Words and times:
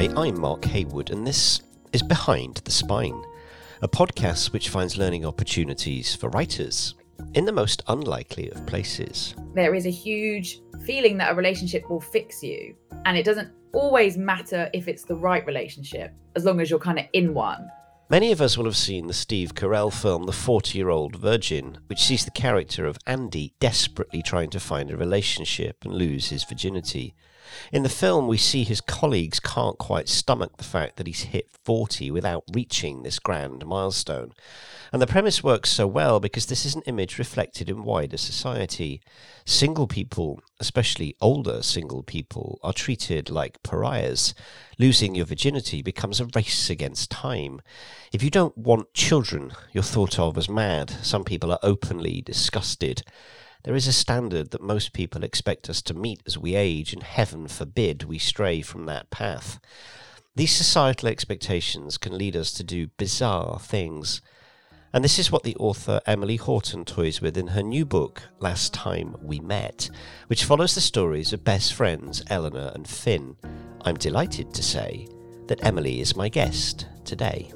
Hi, 0.00 0.08
I'm 0.16 0.40
Mark 0.40 0.64
Haywood, 0.64 1.10
and 1.10 1.26
this 1.26 1.60
is 1.92 2.02
Behind 2.02 2.56
the 2.64 2.70
Spine, 2.70 3.22
a 3.82 3.86
podcast 3.86 4.50
which 4.50 4.70
finds 4.70 4.96
learning 4.96 5.26
opportunities 5.26 6.14
for 6.14 6.30
writers 6.30 6.94
in 7.34 7.44
the 7.44 7.52
most 7.52 7.82
unlikely 7.86 8.50
of 8.50 8.64
places. 8.64 9.34
There 9.54 9.74
is 9.74 9.84
a 9.84 9.90
huge 9.90 10.62
feeling 10.86 11.18
that 11.18 11.32
a 11.32 11.34
relationship 11.34 11.90
will 11.90 12.00
fix 12.00 12.42
you, 12.42 12.74
and 13.04 13.18
it 13.18 13.26
doesn't 13.26 13.52
always 13.74 14.16
matter 14.16 14.70
if 14.72 14.88
it's 14.88 15.04
the 15.04 15.16
right 15.16 15.44
relationship, 15.44 16.14
as 16.34 16.46
long 16.46 16.62
as 16.62 16.70
you're 16.70 16.78
kind 16.78 16.98
of 16.98 17.04
in 17.12 17.34
one. 17.34 17.68
Many 18.08 18.32
of 18.32 18.40
us 18.40 18.56
will 18.56 18.64
have 18.64 18.78
seen 18.78 19.06
the 19.06 19.12
Steve 19.12 19.54
Carell 19.54 19.92
film 19.92 20.24
The 20.24 20.32
40 20.32 20.78
Year 20.78 20.88
Old 20.88 21.16
Virgin, 21.16 21.76
which 21.88 22.00
sees 22.00 22.24
the 22.24 22.30
character 22.30 22.86
of 22.86 22.96
Andy 23.06 23.52
desperately 23.60 24.22
trying 24.22 24.48
to 24.48 24.60
find 24.60 24.90
a 24.90 24.96
relationship 24.96 25.84
and 25.84 25.92
lose 25.92 26.30
his 26.30 26.44
virginity. 26.44 27.14
In 27.72 27.82
the 27.82 27.88
film, 27.88 28.26
we 28.26 28.36
see 28.36 28.64
his 28.64 28.80
colleagues 28.80 29.40
can't 29.40 29.78
quite 29.78 30.08
stomach 30.08 30.56
the 30.56 30.64
fact 30.64 30.96
that 30.96 31.06
he's 31.06 31.22
hit 31.22 31.50
40 31.64 32.10
without 32.10 32.44
reaching 32.52 33.02
this 33.02 33.18
grand 33.18 33.66
milestone. 33.66 34.32
And 34.92 35.00
the 35.00 35.06
premise 35.06 35.44
works 35.44 35.70
so 35.70 35.86
well 35.86 36.18
because 36.18 36.46
this 36.46 36.66
is 36.66 36.74
an 36.74 36.82
image 36.82 37.18
reflected 37.18 37.68
in 37.68 37.84
wider 37.84 38.16
society. 38.16 39.00
Single 39.44 39.86
people, 39.86 40.40
especially 40.58 41.14
older 41.20 41.62
single 41.62 42.02
people, 42.02 42.58
are 42.62 42.72
treated 42.72 43.30
like 43.30 43.62
pariahs. 43.62 44.34
Losing 44.78 45.14
your 45.14 45.26
virginity 45.26 45.82
becomes 45.82 46.20
a 46.20 46.26
race 46.34 46.70
against 46.70 47.10
time. 47.10 47.60
If 48.12 48.22
you 48.22 48.30
don't 48.30 48.56
want 48.58 48.94
children, 48.94 49.52
you're 49.72 49.82
thought 49.82 50.18
of 50.18 50.36
as 50.36 50.48
mad. 50.48 50.90
Some 51.02 51.24
people 51.24 51.52
are 51.52 51.60
openly 51.62 52.20
disgusted. 52.20 53.02
There 53.62 53.76
is 53.76 53.86
a 53.86 53.92
standard 53.92 54.52
that 54.52 54.62
most 54.62 54.94
people 54.94 55.22
expect 55.22 55.68
us 55.68 55.82
to 55.82 55.94
meet 55.94 56.22
as 56.26 56.38
we 56.38 56.54
age, 56.54 56.94
and 56.94 57.02
heaven 57.02 57.46
forbid 57.46 58.04
we 58.04 58.18
stray 58.18 58.62
from 58.62 58.86
that 58.86 59.10
path. 59.10 59.60
These 60.34 60.52
societal 60.52 61.08
expectations 61.08 61.98
can 61.98 62.16
lead 62.16 62.36
us 62.36 62.52
to 62.54 62.64
do 62.64 62.86
bizarre 62.96 63.58
things. 63.58 64.22
And 64.94 65.04
this 65.04 65.18
is 65.18 65.30
what 65.30 65.42
the 65.42 65.56
author 65.56 66.00
Emily 66.06 66.36
Houghton 66.36 66.86
toys 66.86 67.20
with 67.20 67.36
in 67.36 67.48
her 67.48 67.62
new 67.62 67.84
book, 67.84 68.22
Last 68.38 68.72
Time 68.72 69.14
We 69.22 69.40
Met, 69.40 69.90
which 70.28 70.44
follows 70.44 70.74
the 70.74 70.80
stories 70.80 71.34
of 71.34 71.44
best 71.44 71.74
friends 71.74 72.24
Eleanor 72.30 72.72
and 72.74 72.88
Finn. 72.88 73.36
I'm 73.82 73.96
delighted 73.96 74.54
to 74.54 74.62
say 74.62 75.06
that 75.48 75.62
Emily 75.62 76.00
is 76.00 76.16
my 76.16 76.30
guest 76.30 76.86
today. 77.04 77.52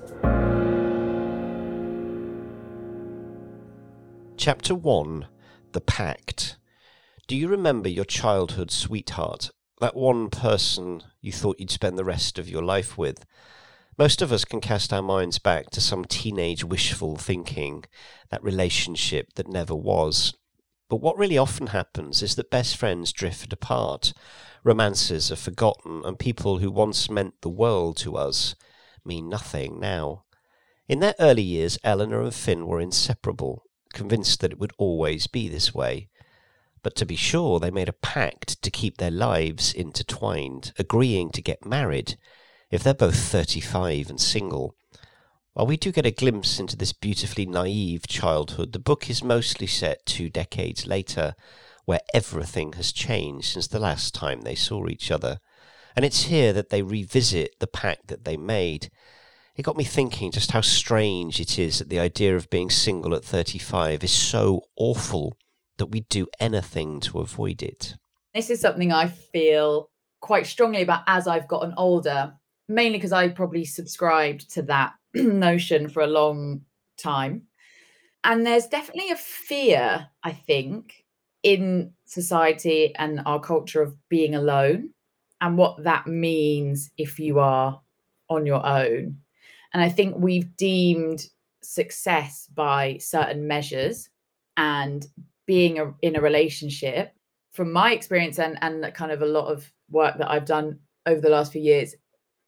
Chapter 4.36 4.74
1 4.74 5.28
the 5.74 5.80
pact. 5.80 6.56
Do 7.26 7.36
you 7.36 7.48
remember 7.48 7.88
your 7.88 8.04
childhood 8.04 8.70
sweetheart? 8.70 9.50
That 9.80 9.96
one 9.96 10.30
person 10.30 11.02
you 11.20 11.32
thought 11.32 11.58
you'd 11.58 11.70
spend 11.70 11.98
the 11.98 12.04
rest 12.04 12.38
of 12.38 12.48
your 12.48 12.62
life 12.62 12.96
with? 12.96 13.26
Most 13.98 14.22
of 14.22 14.32
us 14.32 14.44
can 14.44 14.60
cast 14.60 14.92
our 14.92 15.02
minds 15.02 15.38
back 15.38 15.70
to 15.70 15.80
some 15.80 16.04
teenage 16.04 16.64
wishful 16.64 17.16
thinking, 17.16 17.84
that 18.30 18.42
relationship 18.42 19.34
that 19.34 19.48
never 19.48 19.74
was. 19.74 20.34
But 20.88 21.00
what 21.00 21.18
really 21.18 21.38
often 21.38 21.68
happens 21.68 22.22
is 22.22 22.36
that 22.36 22.50
best 22.50 22.76
friends 22.76 23.12
drift 23.12 23.52
apart, 23.52 24.12
romances 24.62 25.32
are 25.32 25.36
forgotten, 25.36 26.02
and 26.04 26.18
people 26.18 26.58
who 26.58 26.70
once 26.70 27.10
meant 27.10 27.40
the 27.40 27.48
world 27.48 27.96
to 27.98 28.16
us 28.16 28.54
mean 29.04 29.28
nothing 29.28 29.80
now. 29.80 30.24
In 30.88 31.00
their 31.00 31.14
early 31.18 31.42
years, 31.42 31.78
Eleanor 31.82 32.22
and 32.22 32.34
Finn 32.34 32.66
were 32.66 32.80
inseparable, 32.80 33.64
convinced 33.94 34.40
that 34.40 34.52
it 34.52 34.58
would 34.58 34.72
always 34.76 35.26
be 35.26 35.48
this 35.48 35.72
way. 35.74 36.08
But 36.82 36.94
to 36.96 37.06
be 37.06 37.16
sure, 37.16 37.58
they 37.58 37.70
made 37.70 37.88
a 37.88 37.94
pact 37.94 38.60
to 38.62 38.70
keep 38.70 38.98
their 38.98 39.10
lives 39.10 39.72
intertwined, 39.72 40.74
agreeing 40.78 41.30
to 41.30 41.40
get 41.40 41.64
married 41.64 42.18
if 42.70 42.82
they're 42.82 42.92
both 42.92 43.16
35 43.16 44.10
and 44.10 44.20
single. 44.20 44.76
While 45.54 45.66
we 45.66 45.76
do 45.76 45.92
get 45.92 46.04
a 46.04 46.10
glimpse 46.10 46.58
into 46.58 46.76
this 46.76 46.92
beautifully 46.92 47.46
naive 47.46 48.06
childhood, 48.08 48.72
the 48.72 48.78
book 48.78 49.08
is 49.08 49.22
mostly 49.22 49.68
set 49.68 50.04
two 50.04 50.28
decades 50.28 50.86
later, 50.86 51.36
where 51.84 52.00
everything 52.12 52.72
has 52.72 52.92
changed 52.92 53.52
since 53.52 53.68
the 53.68 53.78
last 53.78 54.14
time 54.14 54.40
they 54.40 54.56
saw 54.56 54.88
each 54.88 55.10
other. 55.10 55.38
And 55.94 56.04
it's 56.04 56.24
here 56.24 56.52
that 56.52 56.70
they 56.70 56.82
revisit 56.82 57.60
the 57.60 57.68
pact 57.68 58.08
that 58.08 58.24
they 58.24 58.36
made 58.36 58.90
it 59.56 59.62
got 59.62 59.76
me 59.76 59.84
thinking 59.84 60.32
just 60.32 60.50
how 60.50 60.60
strange 60.60 61.40
it 61.40 61.58
is 61.58 61.78
that 61.78 61.88
the 61.88 62.00
idea 62.00 62.34
of 62.36 62.50
being 62.50 62.70
single 62.70 63.14
at 63.14 63.24
35 63.24 64.02
is 64.02 64.12
so 64.12 64.62
awful 64.76 65.36
that 65.78 65.86
we 65.86 66.00
do 66.00 66.26
anything 66.40 67.00
to 67.00 67.20
avoid 67.20 67.62
it. 67.62 67.94
This 68.34 68.50
is 68.50 68.60
something 68.60 68.92
I 68.92 69.08
feel 69.08 69.90
quite 70.20 70.46
strongly 70.46 70.82
about 70.82 71.02
as 71.06 71.28
I've 71.28 71.48
gotten 71.48 71.74
older, 71.76 72.34
mainly 72.68 72.98
because 72.98 73.12
I 73.12 73.28
probably 73.28 73.64
subscribed 73.64 74.50
to 74.54 74.62
that 74.62 74.94
notion 75.14 75.88
for 75.88 76.02
a 76.02 76.08
long 76.08 76.62
time. 76.96 77.42
And 78.24 78.46
there's 78.46 78.66
definitely 78.66 79.10
a 79.10 79.16
fear, 79.16 80.08
I 80.22 80.32
think, 80.32 81.04
in 81.42 81.92
society 82.06 82.94
and 82.96 83.20
our 83.26 83.38
culture 83.38 83.82
of 83.82 83.94
being 84.08 84.34
alone 84.34 84.90
and 85.40 85.58
what 85.58 85.84
that 85.84 86.06
means 86.06 86.90
if 86.96 87.18
you 87.18 87.38
are 87.38 87.82
on 88.30 88.46
your 88.46 88.64
own. 88.66 89.18
And 89.74 89.82
I 89.82 89.90
think 89.90 90.14
we've 90.16 90.56
deemed 90.56 91.26
success 91.62 92.48
by 92.54 92.98
certain 92.98 93.46
measures 93.46 94.08
and 94.56 95.06
being 95.46 95.78
a, 95.78 95.92
in 96.00 96.16
a 96.16 96.20
relationship. 96.20 97.12
From 97.52 97.72
my 97.72 97.92
experience 97.92 98.38
and 98.38 98.58
and 98.62 98.92
kind 98.94 99.12
of 99.12 99.20
a 99.22 99.26
lot 99.26 99.52
of 99.52 99.70
work 99.90 100.16
that 100.18 100.30
I've 100.30 100.46
done 100.46 100.78
over 101.06 101.20
the 101.20 101.28
last 101.28 101.52
few 101.52 101.60
years 101.60 101.94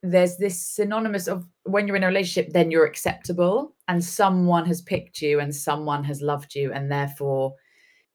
there's 0.02 0.36
this 0.36 0.60
synonymous 0.60 1.26
of 1.26 1.46
when 1.64 1.86
you're 1.86 1.96
in 1.96 2.04
a 2.04 2.08
relationship 2.08 2.52
then 2.52 2.70
you're 2.70 2.86
acceptable 2.86 3.74
and 3.88 4.04
someone 4.04 4.66
has 4.66 4.80
picked 4.82 5.20
you 5.20 5.40
and 5.40 5.54
someone 5.54 6.04
has 6.04 6.22
loved 6.22 6.54
you 6.54 6.72
and 6.72 6.90
therefore 6.90 7.54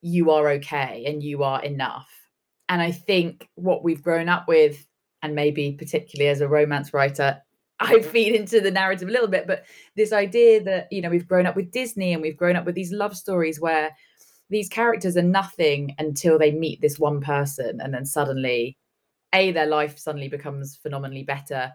you 0.01 0.31
are 0.31 0.49
okay 0.49 1.03
and 1.05 1.23
you 1.23 1.43
are 1.43 1.63
enough. 1.63 2.09
And 2.69 2.81
i 2.81 2.91
think 2.91 3.47
what 3.55 3.83
we've 3.83 4.01
grown 4.01 4.29
up 4.29 4.47
with 4.47 4.85
and 5.21 5.35
maybe 5.35 5.73
particularly 5.73 6.29
as 6.29 6.41
a 6.41 6.47
romance 6.47 6.93
writer 6.93 7.41
I 7.81 8.01
feed 8.01 8.35
into 8.35 8.61
the 8.61 8.71
narrative 8.71 9.09
a 9.09 9.11
little 9.11 9.27
bit, 9.27 9.47
but 9.47 9.65
this 9.95 10.13
idea 10.13 10.63
that, 10.63 10.87
you 10.91 11.01
know, 11.01 11.09
we've 11.09 11.27
grown 11.27 11.47
up 11.47 11.55
with 11.55 11.71
Disney 11.71 12.13
and 12.13 12.21
we've 12.21 12.37
grown 12.37 12.55
up 12.55 12.65
with 12.65 12.75
these 12.75 12.91
love 12.91 13.17
stories 13.17 13.59
where 13.59 13.91
these 14.49 14.69
characters 14.69 15.17
are 15.17 15.23
nothing 15.23 15.95
until 15.97 16.37
they 16.37 16.51
meet 16.51 16.81
this 16.81 16.99
one 16.99 17.21
person 17.21 17.81
and 17.81 17.93
then 17.93 18.05
suddenly 18.05 18.77
a 19.33 19.51
their 19.51 19.65
life 19.65 19.97
suddenly 19.97 20.27
becomes 20.27 20.75
phenomenally 20.75 21.23
better 21.23 21.71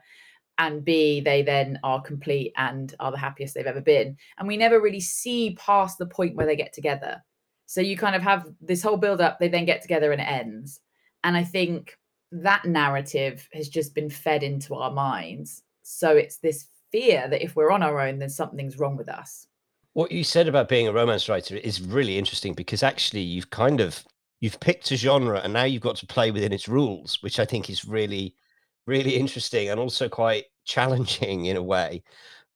and 0.59 0.85
b 0.85 1.21
they 1.21 1.43
then 1.43 1.79
are 1.83 2.03
complete 2.03 2.53
and 2.57 2.95
are 3.01 3.11
the 3.11 3.19
happiest 3.19 3.55
they've 3.55 3.67
ever 3.67 3.81
been. 3.81 4.17
And 4.39 4.47
we 4.47 4.57
never 4.57 4.81
really 4.81 5.01
see 5.01 5.57
past 5.59 5.99
the 5.99 6.07
point 6.07 6.37
where 6.37 6.47
they 6.47 6.57
get 6.57 6.73
together. 6.73 7.23
So 7.65 7.81
you 7.81 7.97
kind 7.97 8.15
of 8.15 8.23
have 8.23 8.47
this 8.61 8.83
whole 8.83 8.97
build 8.97 9.21
up 9.21 9.39
they 9.39 9.49
then 9.49 9.65
get 9.65 9.83
together 9.83 10.13
and 10.13 10.21
it 10.21 10.29
ends. 10.29 10.81
And 11.25 11.37
i 11.37 11.43
think 11.43 11.99
that 12.31 12.65
narrative 12.65 13.49
has 13.53 13.69
just 13.69 13.95
been 13.95 14.11
fed 14.11 14.43
into 14.43 14.75
our 14.75 14.91
minds 14.91 15.63
so 15.87 16.11
it's 16.17 16.39
this 16.39 16.67
fear 16.91 17.29
that 17.29 17.43
if 17.43 17.55
we're 17.55 17.71
on 17.71 17.83
our 17.83 18.01
own, 18.01 18.19
then 18.19 18.29
something's 18.29 18.79
wrong 18.79 18.97
with 18.97 19.09
us. 19.09 19.47
What 19.93 20.11
you 20.11 20.25
said 20.25 20.49
about 20.49 20.69
being 20.69 20.89
a 20.89 20.93
romance 20.93 21.29
writer 21.29 21.57
is 21.57 21.81
really 21.81 22.19
interesting 22.19 22.55
because 22.55 22.83
actually 22.83 23.23
you've 23.23 23.51
kind 23.51 23.81
of 23.81 24.05
you've 24.41 24.59
picked 24.59 24.91
a 24.91 24.97
genre 24.97 25.41
and 25.43 25.53
now 25.53 25.63
you've 25.63 25.83
got 25.83 25.97
to 25.97 26.07
play 26.07 26.33
within 26.33 26.53
its 26.53 26.69
rules, 26.69 27.23
which 27.23 27.39
I 27.39 27.45
think 27.45 27.71
is 27.71 27.85
really, 27.85 28.35
really 28.87 29.15
interesting 29.15 29.71
and 29.71 29.79
also 29.79 30.09
quite 30.09 30.47
challenging 30.65 31.47
in 31.47 31.57
a 31.57 31.63
way. 31.63 32.03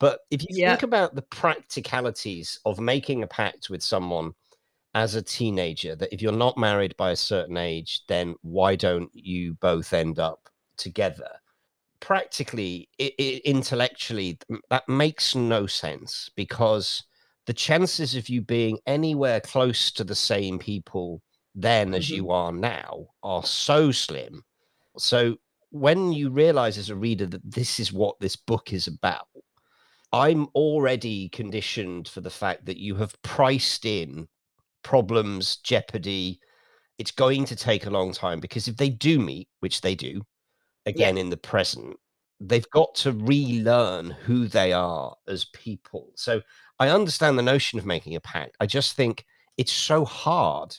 But 0.01 0.21
if 0.31 0.43
you 0.43 0.49
yeah. 0.51 0.71
think 0.71 0.83
about 0.83 1.15
the 1.15 1.23
practicalities 1.23 2.59
of 2.65 2.81
making 2.81 3.23
a 3.23 3.29
pact 3.29 3.71
with 3.71 3.83
someone 3.83 4.33
as 4.95 5.15
a 5.15 5.23
teenager, 5.23 5.95
that 5.95 6.13
if 6.13 6.21
you're 6.21 6.33
not 6.33 6.59
married 6.59 6.97
by 6.97 7.13
a 7.13 7.17
certain 7.17 7.57
age, 7.57 8.03
then 8.09 8.35
why 8.43 8.75
don't 8.75 9.11
you 9.15 9.55
both 9.55 9.93
end 9.93 10.19
up 10.19 10.49
together? 10.77 11.29
Practically, 12.01 12.89
it, 12.99 13.15
it, 13.19 13.43
intellectually, 13.45 14.39
that 14.71 14.89
makes 14.89 15.35
no 15.35 15.67
sense 15.67 16.31
because 16.37 17.05
the 17.47 17.53
chances 17.53 18.15
of 18.17 18.29
you 18.29 18.43
being 18.43 18.79
anywhere 18.87 19.41
close 19.41 19.91
to 19.93 20.05
the 20.05 20.15
same 20.15 20.59
people 20.59 21.23
then 21.55 21.89
mm-hmm. 21.89 21.95
as 21.95 22.11
you 22.11 22.31
are 22.31 22.53
now 22.53 23.07
are 23.23 23.45
so 23.45 23.91
slim. 23.91 24.43
So 24.99 25.37
when 25.71 26.13
you 26.13 26.31
realize 26.31 26.79
as 26.79 26.91
a 26.91 26.97
reader 26.97 27.27
that 27.27 27.51
this 27.51 27.81
is 27.81 27.93
what 27.93 28.19
this 28.21 28.37
book 28.37 28.73
is 28.73 28.87
about, 28.87 29.27
I'm 30.13 30.49
already 30.55 31.29
conditioned 31.29 32.09
for 32.09 32.21
the 32.21 32.31
fact 32.31 32.67
that 32.67 32.79
you 32.79 32.97
have 32.97 33.21
priced 33.23 33.85
in 33.85 34.29
problems, 34.83 35.57
jeopardy. 35.59 36.41
It's 36.99 37.13
going 37.13 37.45
to 37.47 37.57
take 37.57 37.87
a 37.87 37.91
long 37.91 38.13
time 38.13 38.41
because 38.41 38.67
if 38.67 38.77
they 38.77 38.91
do 38.91 39.21
meet, 39.21 39.49
which 39.61 39.81
they 39.81 39.95
do, 39.95 40.23
again 40.87 41.17
yeah. 41.17 41.23
in 41.23 41.31
the 41.31 41.37
present, 41.37 41.97
they've 42.41 42.71
got 42.71 42.95
to 42.97 43.13
relearn 43.13 44.11
who 44.11 44.47
they 44.47 44.73
are 44.73 45.15
as 45.29 45.45
people. 45.47 46.13
So 46.15 46.41
I 46.79 46.89
understand 46.89 47.39
the 47.39 47.43
notion 47.43 47.79
of 47.79 47.87
making 47.87 48.17
a 48.17 48.21
pact. 48.21 48.57
I 48.61 48.67
just 48.67 48.97
think 48.97 49.25
it's 49.59 49.73
so 49.73 50.05
hard 50.05 50.75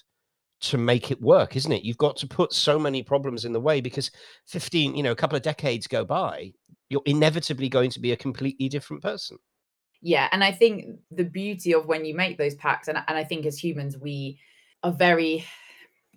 to 0.61 0.77
make 0.77 1.11
it 1.11 1.21
work, 1.21 1.55
isn't 1.55 1.71
it? 1.71 1.83
You've 1.83 1.97
got 1.97 2.17
to 2.17 2.27
put 2.27 2.53
so 2.53 2.77
many 2.79 3.03
problems 3.03 3.45
in 3.45 3.53
the 3.53 3.59
way 3.59 3.81
because 3.81 4.11
15, 4.47 4.95
you 4.95 5.03
know, 5.03 5.11
a 5.11 5.15
couple 5.15 5.35
of 5.35 5.41
decades 5.43 5.87
go 5.87 6.05
by, 6.05 6.53
you're 6.89 7.01
inevitably 7.05 7.69
going 7.69 7.89
to 7.91 7.99
be 7.99 8.11
a 8.11 8.17
completely 8.17 8.69
different 8.69 9.01
person. 9.01 9.37
Yeah. 10.01 10.27
And 10.31 10.43
I 10.43 10.51
think 10.51 10.85
the 11.11 11.23
beauty 11.23 11.73
of 11.73 11.85
when 11.85 12.05
you 12.05 12.15
make 12.15 12.37
those 12.37 12.55
pacts, 12.55 12.87
and, 12.87 12.97
and 13.07 13.17
I 13.17 13.23
think 13.23 13.45
as 13.45 13.57
humans, 13.57 13.97
we 13.97 14.39
are 14.83 14.91
very 14.91 15.45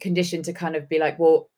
conditioned 0.01 0.47
to 0.47 0.53
kind 0.53 0.77
of 0.77 0.89
be 0.89 0.99
like, 0.99 1.19
well, 1.19 1.51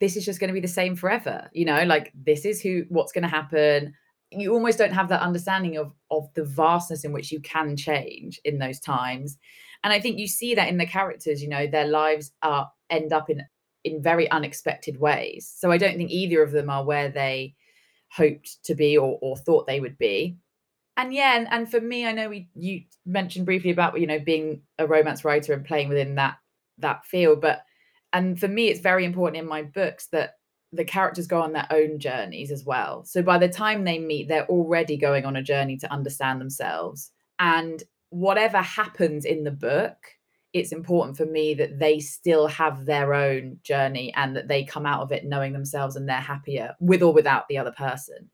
this 0.00 0.16
is 0.16 0.24
just 0.24 0.40
going 0.40 0.48
to 0.48 0.54
be 0.54 0.60
the 0.60 0.68
same 0.68 0.96
forever. 0.96 1.50
You 1.52 1.64
know, 1.64 1.84
like 1.84 2.12
this 2.14 2.44
is 2.44 2.60
who 2.60 2.84
what's 2.88 3.12
going 3.12 3.22
to 3.22 3.28
happen. 3.28 3.94
You 4.30 4.52
almost 4.52 4.78
don't 4.78 4.92
have 4.92 5.08
that 5.08 5.22
understanding 5.22 5.76
of 5.76 5.92
of 6.10 6.32
the 6.34 6.44
vastness 6.44 7.04
in 7.04 7.12
which 7.12 7.30
you 7.30 7.40
can 7.40 7.76
change 7.76 8.40
in 8.44 8.58
those 8.58 8.80
times. 8.80 9.38
And 9.82 9.92
I 9.92 10.00
think 10.00 10.18
you 10.18 10.26
see 10.26 10.54
that 10.54 10.68
in 10.68 10.78
the 10.78 10.86
characters, 10.86 11.42
you 11.42 11.48
know, 11.48 11.66
their 11.66 11.86
lives 11.86 12.32
are 12.42 12.70
end 12.90 13.12
up 13.12 13.30
in 13.30 13.42
in 13.84 14.02
very 14.02 14.30
unexpected 14.30 14.98
ways. 14.98 15.52
So 15.56 15.70
I 15.70 15.78
don't 15.78 15.96
think 15.96 16.10
either 16.10 16.42
of 16.42 16.52
them 16.52 16.70
are 16.70 16.84
where 16.84 17.10
they 17.10 17.54
hoped 18.10 18.64
to 18.64 18.74
be 18.74 18.96
or, 18.96 19.18
or 19.20 19.36
thought 19.36 19.66
they 19.66 19.80
would 19.80 19.98
be. 19.98 20.38
And 20.96 21.12
yeah, 21.12 21.36
and, 21.36 21.48
and 21.50 21.70
for 21.70 21.80
me, 21.80 22.06
I 22.06 22.12
know 22.12 22.28
we 22.28 22.48
you 22.54 22.82
mentioned 23.04 23.46
briefly 23.46 23.70
about 23.70 23.98
you 24.00 24.06
know 24.06 24.20
being 24.20 24.62
a 24.78 24.86
romance 24.86 25.24
writer 25.24 25.52
and 25.52 25.64
playing 25.64 25.88
within 25.88 26.14
that 26.16 26.38
that 26.78 27.04
field, 27.04 27.40
but 27.40 27.62
and 28.14 28.40
for 28.40 28.48
me 28.48 28.68
it's 28.68 28.80
very 28.80 29.04
important 29.04 29.36
in 29.36 29.48
my 29.48 29.62
books 29.62 30.06
that 30.06 30.36
the 30.72 30.84
characters 30.84 31.26
go 31.26 31.40
on 31.40 31.52
their 31.52 31.66
own 31.70 31.98
journeys 31.98 32.50
as 32.50 32.64
well. 32.64 33.04
So 33.04 33.22
by 33.22 33.38
the 33.38 33.48
time 33.48 33.84
they 33.84 33.98
meet 33.98 34.28
they're 34.28 34.46
already 34.46 34.96
going 34.96 35.24
on 35.24 35.36
a 35.36 35.42
journey 35.42 35.76
to 35.78 35.92
understand 35.92 36.40
themselves. 36.40 37.10
And 37.38 37.82
whatever 38.10 38.58
happens 38.58 39.24
in 39.24 39.44
the 39.44 39.50
book 39.50 39.96
it's 40.52 40.70
important 40.70 41.16
for 41.16 41.26
me 41.26 41.52
that 41.54 41.80
they 41.80 41.98
still 41.98 42.46
have 42.46 42.86
their 42.86 43.12
own 43.12 43.58
journey 43.64 44.14
and 44.14 44.36
that 44.36 44.46
they 44.46 44.62
come 44.62 44.86
out 44.86 45.02
of 45.02 45.10
it 45.10 45.24
knowing 45.24 45.52
themselves 45.52 45.96
and 45.96 46.08
they're 46.08 46.20
happier 46.20 46.76
with 46.78 47.02
or 47.02 47.12
without 47.12 47.48
the 47.48 47.58
other 47.58 47.72
person. 47.72 48.30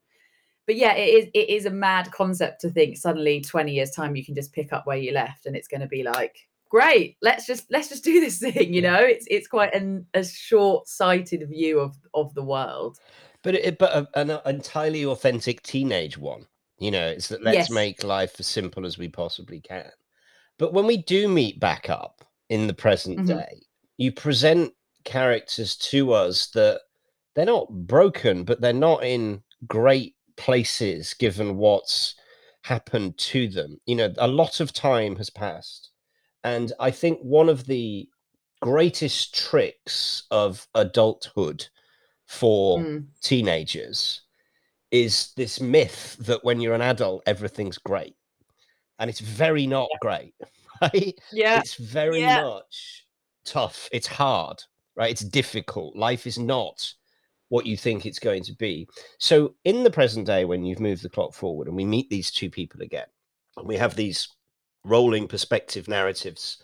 But 0.67 0.77
yeah 0.77 0.95
it 0.95 1.09
is 1.09 1.31
it 1.35 1.49
is 1.49 1.65
a 1.65 1.71
mad 1.71 2.13
concept 2.13 2.61
to 2.61 2.71
think 2.71 2.97
suddenly 2.97 3.41
20 3.41 3.73
years 3.73 3.91
time 3.91 4.15
you 4.15 4.25
can 4.25 4.35
just 4.35 4.53
pick 4.53 4.73
up 4.73 4.87
where 4.87 4.99
you 4.99 5.13
left 5.13 5.47
and 5.47 5.57
it's 5.57 5.69
going 5.69 5.81
to 5.81 5.87
be 5.87 6.03
like 6.03 6.50
great 6.71 7.17
let's 7.21 7.47
just 7.47 7.67
let's 7.71 7.89
just 7.89 8.05
do 8.05 8.21
this 8.21 8.39
thing 8.39 8.73
you 8.73 8.81
know? 8.81 8.99
It's 8.99 9.27
it's 9.29 9.49
quite 9.49 9.75
an, 9.75 10.07
a 10.15 10.25
short-sighted 10.25 11.47
view 11.49 11.81
of 11.81 11.97
of 12.15 12.33
the 12.35 12.45
world. 12.45 12.99
But 13.43 13.55
it, 13.55 13.79
but 13.79 13.93
a, 13.93 14.09
an 14.19 14.39
entirely 14.47 15.05
authentic 15.05 15.63
teenage 15.63 16.17
one 16.17 16.47
you 16.79 16.91
know? 16.91 17.09
It's 17.09 17.29
that 17.29 17.43
let's 17.43 17.57
yes. 17.57 17.71
make 17.71 18.05
life 18.05 18.37
as 18.39 18.47
simple 18.47 18.87
as 18.87 18.97
we 18.97 19.09
possibly 19.09 19.61
can. 19.61 19.91
But 20.59 20.73
when 20.73 20.87
we 20.87 20.97
do 20.99 21.29
meet 21.29 21.61
back 21.61 21.91
up 21.91 22.25
in 22.49 22.67
the 22.67 22.75
present 22.75 23.19
mm-hmm. 23.19 23.39
day 23.39 23.63
you 23.99 24.13
present 24.13 24.73
characters 25.05 25.77
to 25.77 26.13
us 26.13 26.47
that 26.49 26.81
they're 27.35 27.45
not 27.45 27.69
broken 27.87 28.45
but 28.45 28.61
they're 28.61 28.73
not 28.73 29.05
in 29.05 29.43
great 29.67 30.15
places 30.37 31.15
given 31.15 31.57
what's 31.57 32.15
happened 32.63 33.17
to 33.19 33.49
them. 33.49 33.81
You 33.87 33.97
know 33.97 34.15
a 34.19 34.29
lot 34.29 34.61
of 34.61 34.73
time 34.73 35.17
has 35.17 35.31
passed 35.31 35.90
and 36.45 36.73
I 36.81 36.91
think 36.91 37.21
one 37.21 37.49
of 37.49 37.67
the 37.67 38.09
greatest 38.61 39.35
tricks 39.35 40.25
of 40.31 40.67
adulthood 40.75 41.67
for 42.27 42.79
mm. 42.79 43.05
teenagers 43.23 44.23
is 44.91 45.33
this 45.37 45.61
myth 45.61 46.17
that 46.21 46.45
when 46.45 46.61
you're 46.61 46.75
an 46.75 46.83
adult, 46.83 47.23
everything's 47.27 47.79
great. 47.79 48.17
And 48.99 49.09
it's 49.09 49.21
very 49.21 49.67
not 49.67 49.89
great, 50.01 50.35
right? 50.83 51.15
Yeah. 51.33 51.61
It's 51.61 51.75
very 51.75 52.21
yeah. 52.21 52.43
much 52.43 53.07
tough. 53.45 53.89
It's 53.93 54.07
hard, 54.07 54.63
right? 54.97 55.11
It's 55.11 55.25
difficult. 55.25 55.97
Life 55.97 56.27
is 56.27 56.39
not 56.39 56.93
what 57.49 57.67
you 57.67 57.77
think 57.77 58.07
it's 58.07 58.19
going 58.19 58.45
to 58.45 58.53
be. 58.55 58.89
So, 59.19 59.55
in 59.65 59.83
the 59.83 59.91
present 59.91 60.27
day, 60.27 60.45
when 60.45 60.65
you've 60.65 60.81
moved 60.81 61.03
the 61.03 61.09
clock 61.09 61.35
forward 61.35 61.67
and 61.67 61.77
we 61.77 61.85
meet 61.85 62.09
these 62.11 62.31
two 62.31 62.51
people 62.51 62.83
again, 62.83 63.07
and 63.57 63.67
we 63.67 63.77
have 63.77 63.97
these 63.97 64.29
rolling 64.85 65.29
perspective 65.29 65.89
narratives 65.89 66.59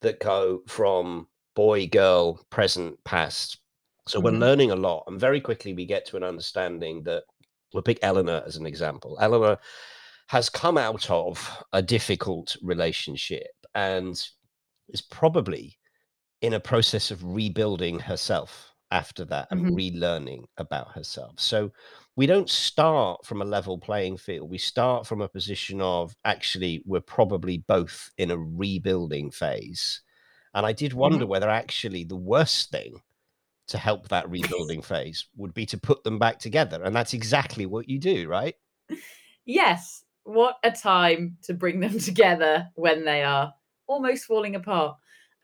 that 0.00 0.20
go 0.20 0.62
from 0.66 1.28
boy, 1.54 1.86
girl, 1.86 2.40
present, 2.50 3.02
past. 3.04 3.58
So 4.06 4.18
mm-hmm. 4.18 4.24
we're 4.24 4.40
learning 4.40 4.70
a 4.70 4.76
lot. 4.76 5.04
And 5.06 5.20
very 5.20 5.40
quickly 5.40 5.74
we 5.74 5.86
get 5.86 6.06
to 6.06 6.16
an 6.16 6.22
understanding 6.22 7.02
that 7.04 7.24
we'll 7.72 7.82
pick 7.82 7.98
Eleanor 8.02 8.42
as 8.46 8.56
an 8.56 8.66
example. 8.66 9.18
Eleanor 9.20 9.58
has 10.28 10.48
come 10.48 10.78
out 10.78 11.10
of 11.10 11.64
a 11.72 11.82
difficult 11.82 12.56
relationship 12.62 13.50
and 13.74 14.22
is 14.88 15.02
probably 15.02 15.78
in 16.42 16.54
a 16.54 16.60
process 16.60 17.10
of 17.10 17.24
rebuilding 17.24 17.98
herself 17.98 18.72
after 18.90 19.24
that 19.26 19.48
and 19.50 19.66
mm-hmm. 19.66 19.74
relearning 19.74 20.44
about 20.56 20.92
herself. 20.92 21.34
So 21.38 21.72
we 22.16 22.26
don't 22.26 22.50
start 22.50 23.24
from 23.24 23.42
a 23.42 23.44
level 23.44 23.78
playing 23.78 24.16
field. 24.16 24.50
We 24.50 24.58
start 24.58 25.06
from 25.06 25.20
a 25.20 25.28
position 25.28 25.80
of 25.80 26.14
actually, 26.24 26.82
we're 26.86 27.00
probably 27.00 27.58
both 27.58 28.10
in 28.18 28.30
a 28.30 28.38
rebuilding 28.38 29.30
phase. 29.30 30.00
And 30.54 30.64
I 30.64 30.72
did 30.72 30.94
wonder 30.94 31.18
mm-hmm. 31.18 31.28
whether 31.28 31.48
actually 31.48 32.04
the 32.04 32.16
worst 32.16 32.70
thing 32.70 33.02
to 33.68 33.78
help 33.78 34.08
that 34.08 34.28
rebuilding 34.30 34.82
phase 34.82 35.26
would 35.36 35.54
be 35.54 35.66
to 35.66 35.78
put 35.78 36.02
them 36.02 36.18
back 36.18 36.38
together. 36.38 36.82
And 36.82 36.96
that's 36.96 37.12
exactly 37.12 37.66
what 37.66 37.88
you 37.88 37.98
do, 37.98 38.26
right? 38.26 38.54
Yes. 39.44 40.02
What 40.24 40.56
a 40.64 40.70
time 40.70 41.36
to 41.44 41.54
bring 41.54 41.80
them 41.80 41.98
together 42.00 42.68
when 42.74 43.04
they 43.04 43.22
are 43.22 43.52
almost 43.86 44.24
falling 44.24 44.54
apart. 44.54 44.96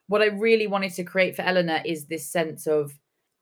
What 0.06 0.22
I 0.22 0.26
really 0.26 0.66
wanted 0.66 0.94
to 0.94 1.04
create 1.04 1.36
for 1.36 1.42
Eleanor 1.42 1.80
is 1.84 2.06
this 2.06 2.30
sense 2.30 2.66
of 2.66 2.92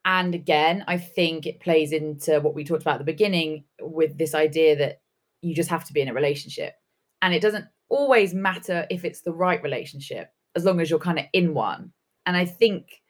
and 0.04 0.34
again, 0.34 0.84
I 0.88 0.98
think 0.98 1.46
it 1.46 1.60
plays 1.60 1.92
into 1.92 2.40
what 2.40 2.54
we 2.54 2.64
talked 2.64 2.82
about 2.82 2.94
at 2.94 2.98
the 2.98 3.04
beginning 3.04 3.64
with 3.80 4.18
this 4.18 4.34
idea 4.34 4.76
that 4.76 5.00
you 5.42 5.54
just 5.54 5.70
have 5.70 5.84
to 5.84 5.92
be 5.92 6.00
in 6.00 6.08
a 6.08 6.14
relationship. 6.14 6.74
And 7.20 7.32
it 7.32 7.42
doesn't 7.42 7.66
always 7.88 8.34
matter 8.34 8.86
if 8.90 9.04
it's 9.04 9.20
the 9.20 9.32
right 9.32 9.62
relationship, 9.62 10.30
as 10.56 10.64
long 10.64 10.80
as 10.80 10.90
you're 10.90 10.98
kind 10.98 11.18
of 11.18 11.26
in 11.32 11.54
one. 11.54 11.92
And 12.26 12.36
I 12.36 12.46
think 12.46 13.02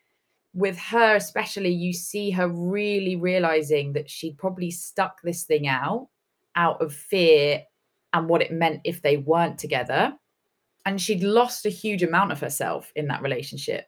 with 0.54 0.78
her, 0.78 1.16
especially, 1.16 1.70
you 1.70 1.94
see 1.94 2.30
her 2.32 2.48
really 2.48 3.16
realizing 3.16 3.94
that 3.94 4.10
she 4.10 4.34
probably 4.34 4.70
stuck 4.70 5.22
this 5.22 5.44
thing 5.44 5.66
out 5.66 6.08
out 6.54 6.82
of 6.82 6.92
fear 6.92 7.62
and 8.12 8.28
what 8.28 8.42
it 8.42 8.52
meant 8.52 8.82
if 8.84 9.00
they 9.00 9.16
weren't 9.16 9.58
together. 9.58 10.12
And 10.84 11.00
she'd 11.00 11.22
lost 11.22 11.64
a 11.64 11.70
huge 11.70 12.02
amount 12.02 12.32
of 12.32 12.40
herself 12.40 12.92
in 12.94 13.08
that 13.08 13.22
relationship. 13.22 13.86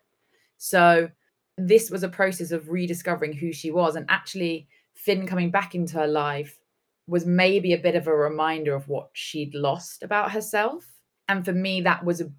So, 0.56 1.10
this 1.56 1.90
was 1.90 2.02
a 2.02 2.08
process 2.08 2.50
of 2.50 2.68
rediscovering 2.68 3.32
who 3.32 3.52
she 3.52 3.70
was. 3.70 3.96
And 3.96 4.06
actually 4.08 4.68
Finn 4.94 5.26
coming 5.26 5.50
back 5.50 5.74
into 5.74 5.98
her 5.98 6.06
life 6.06 6.58
was 7.06 7.26
maybe 7.26 7.72
a 7.72 7.78
bit 7.78 7.96
of 7.96 8.06
a 8.06 8.14
reminder 8.14 8.74
of 8.74 8.88
what 8.88 9.10
she'd 9.12 9.54
lost 9.54 10.02
about 10.02 10.32
herself. 10.32 10.84
And 11.28 11.44
for 11.44 11.52
me 11.52 11.80
that 11.82 12.04
was 12.04 12.20
a 12.20 12.30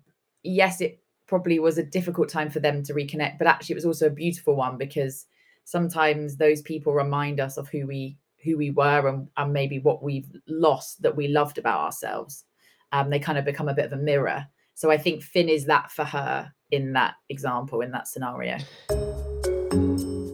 yes 0.43 0.81
it 0.81 1.01
probably 1.27 1.59
was 1.59 1.77
a 1.77 1.83
difficult 1.83 2.29
time 2.29 2.51
for 2.51 2.59
them 2.59 2.83
to 2.83 2.93
reconnect 2.93 3.39
but 3.39 3.47
actually 3.47 3.73
it 3.73 3.77
was 3.77 3.85
also 3.85 4.05
a 4.05 4.11
beautiful 4.11 4.55
one 4.55 4.77
because 4.77 5.25
sometimes 5.63 6.37
those 6.37 6.61
people 6.61 6.93
remind 6.93 7.39
us 7.39 7.57
of 7.57 7.67
who 7.69 7.87
we 7.87 8.15
who 8.43 8.57
we 8.57 8.69
were 8.69 9.07
and, 9.07 9.27
and 9.37 9.51
maybe 9.51 9.79
what 9.79 10.03
we've 10.03 10.29
lost 10.47 11.01
that 11.01 11.15
we 11.15 11.27
loved 11.27 11.57
about 11.57 11.79
ourselves. 11.79 12.43
Um, 12.91 13.09
they 13.09 13.17
kind 13.17 13.39
of 13.39 13.45
become 13.45 13.67
a 13.67 13.73
bit 13.73 13.85
of 13.85 13.93
a 13.93 13.97
mirror. 13.97 14.45
So 14.75 14.91
i 14.91 14.97
think 14.97 15.23
finn 15.23 15.49
is 15.49 15.65
that 15.65 15.91
for 15.91 16.03
her 16.03 16.53
in 16.71 16.93
that 16.93 17.15
example, 17.29 17.81
in 17.81 17.91
that 17.91 18.07
scenario. 18.07 18.57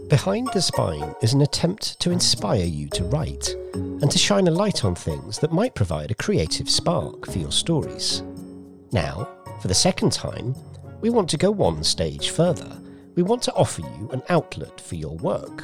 Behind 0.07 0.49
the 0.53 0.61
Spine 0.61 1.15
is 1.21 1.33
an 1.33 1.41
attempt 1.41 1.99
to 2.01 2.11
inspire 2.11 2.65
you 2.65 2.89
to 2.89 3.03
write 3.05 3.55
and 3.73 4.11
to 4.11 4.17
shine 4.17 4.47
a 4.47 4.51
light 4.51 4.83
on 4.83 4.93
things 4.93 5.39
that 5.39 5.53
might 5.53 5.73
provide 5.73 6.11
a 6.11 6.15
creative 6.15 6.69
spark 6.69 7.25
for 7.27 7.39
your 7.39 7.51
stories. 7.51 8.21
Now, 8.91 9.29
for 9.61 9.67
the 9.67 9.73
second 9.73 10.11
time, 10.11 10.53
we 10.99 11.09
want 11.09 11.29
to 11.29 11.37
go 11.37 11.49
one 11.49 11.83
stage 11.83 12.31
further. 12.31 12.77
We 13.15 13.23
want 13.23 13.41
to 13.43 13.53
offer 13.53 13.81
you 13.81 14.09
an 14.11 14.21
outlet 14.29 14.81
for 14.81 14.95
your 14.95 15.15
work. 15.17 15.63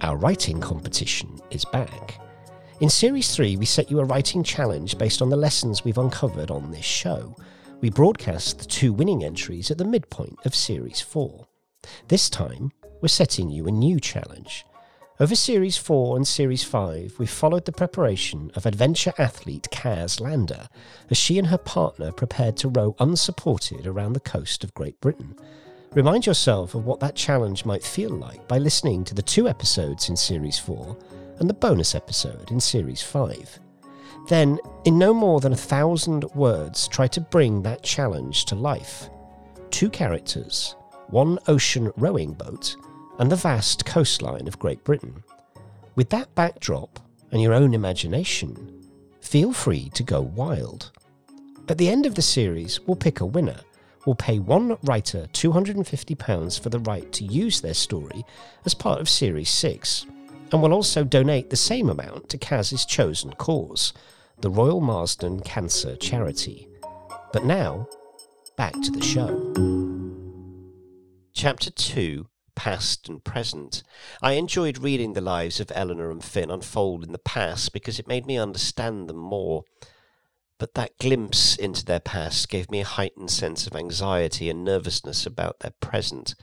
Our 0.00 0.16
writing 0.16 0.60
competition 0.60 1.40
is 1.50 1.64
back. 1.66 2.20
In 2.80 2.88
Series 2.88 3.34
3, 3.34 3.56
we 3.56 3.66
set 3.66 3.90
you 3.90 4.00
a 4.00 4.04
writing 4.04 4.42
challenge 4.42 4.98
based 4.98 5.22
on 5.22 5.28
the 5.28 5.36
lessons 5.36 5.84
we've 5.84 5.98
uncovered 5.98 6.50
on 6.50 6.70
this 6.70 6.84
show 6.84 7.36
we 7.84 7.90
broadcast 7.90 8.60
the 8.60 8.64
two 8.64 8.94
winning 8.94 9.22
entries 9.22 9.70
at 9.70 9.76
the 9.76 9.84
midpoint 9.84 10.38
of 10.46 10.54
Series 10.54 11.02
4. 11.02 11.46
This 12.08 12.30
time, 12.30 12.72
we're 13.02 13.08
setting 13.08 13.50
you 13.50 13.66
a 13.66 13.70
new 13.70 14.00
challenge. 14.00 14.64
Over 15.20 15.34
Series 15.36 15.76
4 15.76 16.16
and 16.16 16.26
Series 16.26 16.64
5, 16.64 17.16
we 17.18 17.26
followed 17.26 17.66
the 17.66 17.72
preparation 17.72 18.50
of 18.54 18.64
adventure 18.64 19.12
athlete 19.18 19.68
Kaz 19.70 20.18
Lander 20.18 20.66
as 21.10 21.18
she 21.18 21.38
and 21.38 21.48
her 21.48 21.58
partner 21.58 22.10
prepared 22.10 22.56
to 22.56 22.70
row 22.70 22.96
unsupported 23.00 23.86
around 23.86 24.14
the 24.14 24.20
coast 24.20 24.64
of 24.64 24.72
Great 24.72 24.98
Britain. 25.02 25.36
Remind 25.92 26.24
yourself 26.24 26.74
of 26.74 26.86
what 26.86 27.00
that 27.00 27.16
challenge 27.16 27.66
might 27.66 27.84
feel 27.84 28.12
like 28.12 28.48
by 28.48 28.56
listening 28.56 29.04
to 29.04 29.14
the 29.14 29.20
two 29.20 29.46
episodes 29.46 30.08
in 30.08 30.16
Series 30.16 30.58
4 30.58 30.96
and 31.38 31.50
the 31.50 31.52
bonus 31.52 31.94
episode 31.94 32.50
in 32.50 32.60
Series 32.60 33.02
5. 33.02 33.60
Then, 34.28 34.58
in 34.84 34.98
no 34.98 35.12
more 35.12 35.40
than 35.40 35.52
a 35.52 35.56
thousand 35.56 36.24
words, 36.34 36.88
try 36.88 37.06
to 37.08 37.20
bring 37.20 37.62
that 37.62 37.82
challenge 37.82 38.46
to 38.46 38.54
life. 38.54 39.10
Two 39.70 39.90
characters, 39.90 40.76
one 41.08 41.38
ocean 41.46 41.92
rowing 41.96 42.32
boat, 42.32 42.76
and 43.18 43.30
the 43.30 43.36
vast 43.36 43.84
coastline 43.84 44.48
of 44.48 44.58
Great 44.58 44.82
Britain. 44.82 45.22
With 45.94 46.08
that 46.10 46.34
backdrop 46.34 46.98
and 47.32 47.42
your 47.42 47.52
own 47.52 47.74
imagination, 47.74 48.82
feel 49.20 49.52
free 49.52 49.90
to 49.90 50.02
go 50.02 50.22
wild. 50.22 50.90
At 51.68 51.78
the 51.78 51.88
end 51.88 52.06
of 52.06 52.14
the 52.14 52.22
series, 52.22 52.80
we'll 52.80 52.96
pick 52.96 53.20
a 53.20 53.26
winner. 53.26 53.60
We'll 54.06 54.16
pay 54.16 54.38
one 54.38 54.76
writer 54.82 55.26
£250 55.32 56.60
for 56.60 56.68
the 56.68 56.80
right 56.80 57.10
to 57.12 57.24
use 57.24 57.60
their 57.60 57.74
story 57.74 58.24
as 58.64 58.74
part 58.74 59.00
of 59.00 59.08
Series 59.08 59.50
6, 59.50 60.06
and 60.52 60.62
we'll 60.62 60.74
also 60.74 61.04
donate 61.04 61.50
the 61.50 61.56
same 61.56 61.88
amount 61.88 62.28
to 62.28 62.38
Kaz's 62.38 62.84
chosen 62.84 63.32
cause, 63.34 63.92
the 64.40 64.50
Royal 64.50 64.80
Marsden 64.80 65.40
Cancer 65.40 65.96
Charity. 65.96 66.68
But 67.32 67.44
now, 67.44 67.88
back 68.56 68.72
to 68.72 68.90
the 68.90 69.02
show. 69.02 69.52
Chapter 71.32 71.70
2 71.70 72.26
Past 72.54 73.08
and 73.08 73.22
Present. 73.24 73.82
I 74.22 74.32
enjoyed 74.32 74.78
reading 74.78 75.12
the 75.12 75.20
lives 75.20 75.60
of 75.60 75.72
Eleanor 75.74 76.10
and 76.10 76.22
Finn 76.22 76.50
unfold 76.50 77.04
in 77.04 77.12
the 77.12 77.18
past 77.18 77.72
because 77.72 77.98
it 77.98 78.08
made 78.08 78.26
me 78.26 78.38
understand 78.38 79.08
them 79.08 79.16
more. 79.16 79.64
But 80.58 80.74
that 80.74 80.98
glimpse 80.98 81.56
into 81.56 81.84
their 81.84 82.00
past 82.00 82.48
gave 82.48 82.70
me 82.70 82.80
a 82.80 82.84
heightened 82.84 83.30
sense 83.30 83.66
of 83.66 83.74
anxiety 83.74 84.48
and 84.48 84.64
nervousness 84.64 85.26
about 85.26 85.60
their 85.60 85.74
present. 85.80 86.34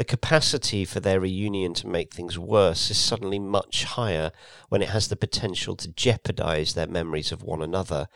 The 0.00 0.04
capacity 0.04 0.86
for 0.86 0.98
their 0.98 1.20
reunion 1.20 1.74
to 1.74 1.86
make 1.86 2.14
things 2.14 2.38
worse 2.38 2.90
is 2.90 2.96
suddenly 2.96 3.38
much 3.38 3.84
higher 3.84 4.32
when 4.70 4.80
it 4.80 4.88
has 4.88 5.08
the 5.08 5.14
potential 5.14 5.76
to 5.76 5.92
jeopardize 5.92 6.72
their 6.72 6.86
memories 6.86 7.32
of 7.32 7.42
one 7.42 7.60
another. 7.60 8.08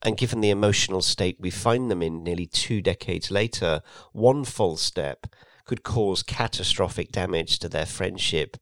And 0.00 0.16
given 0.16 0.40
the 0.40 0.48
emotional 0.48 1.02
state 1.02 1.36
we 1.38 1.50
find 1.50 1.90
them 1.90 2.02
in 2.02 2.24
nearly 2.24 2.46
two 2.46 2.80
decades 2.80 3.30
later, 3.30 3.82
one 4.14 4.44
false 4.46 4.80
step 4.80 5.26
could 5.66 5.82
cause 5.82 6.22
catastrophic 6.22 7.12
damage 7.12 7.58
to 7.58 7.68
their 7.68 7.84
friendship. 7.84 8.56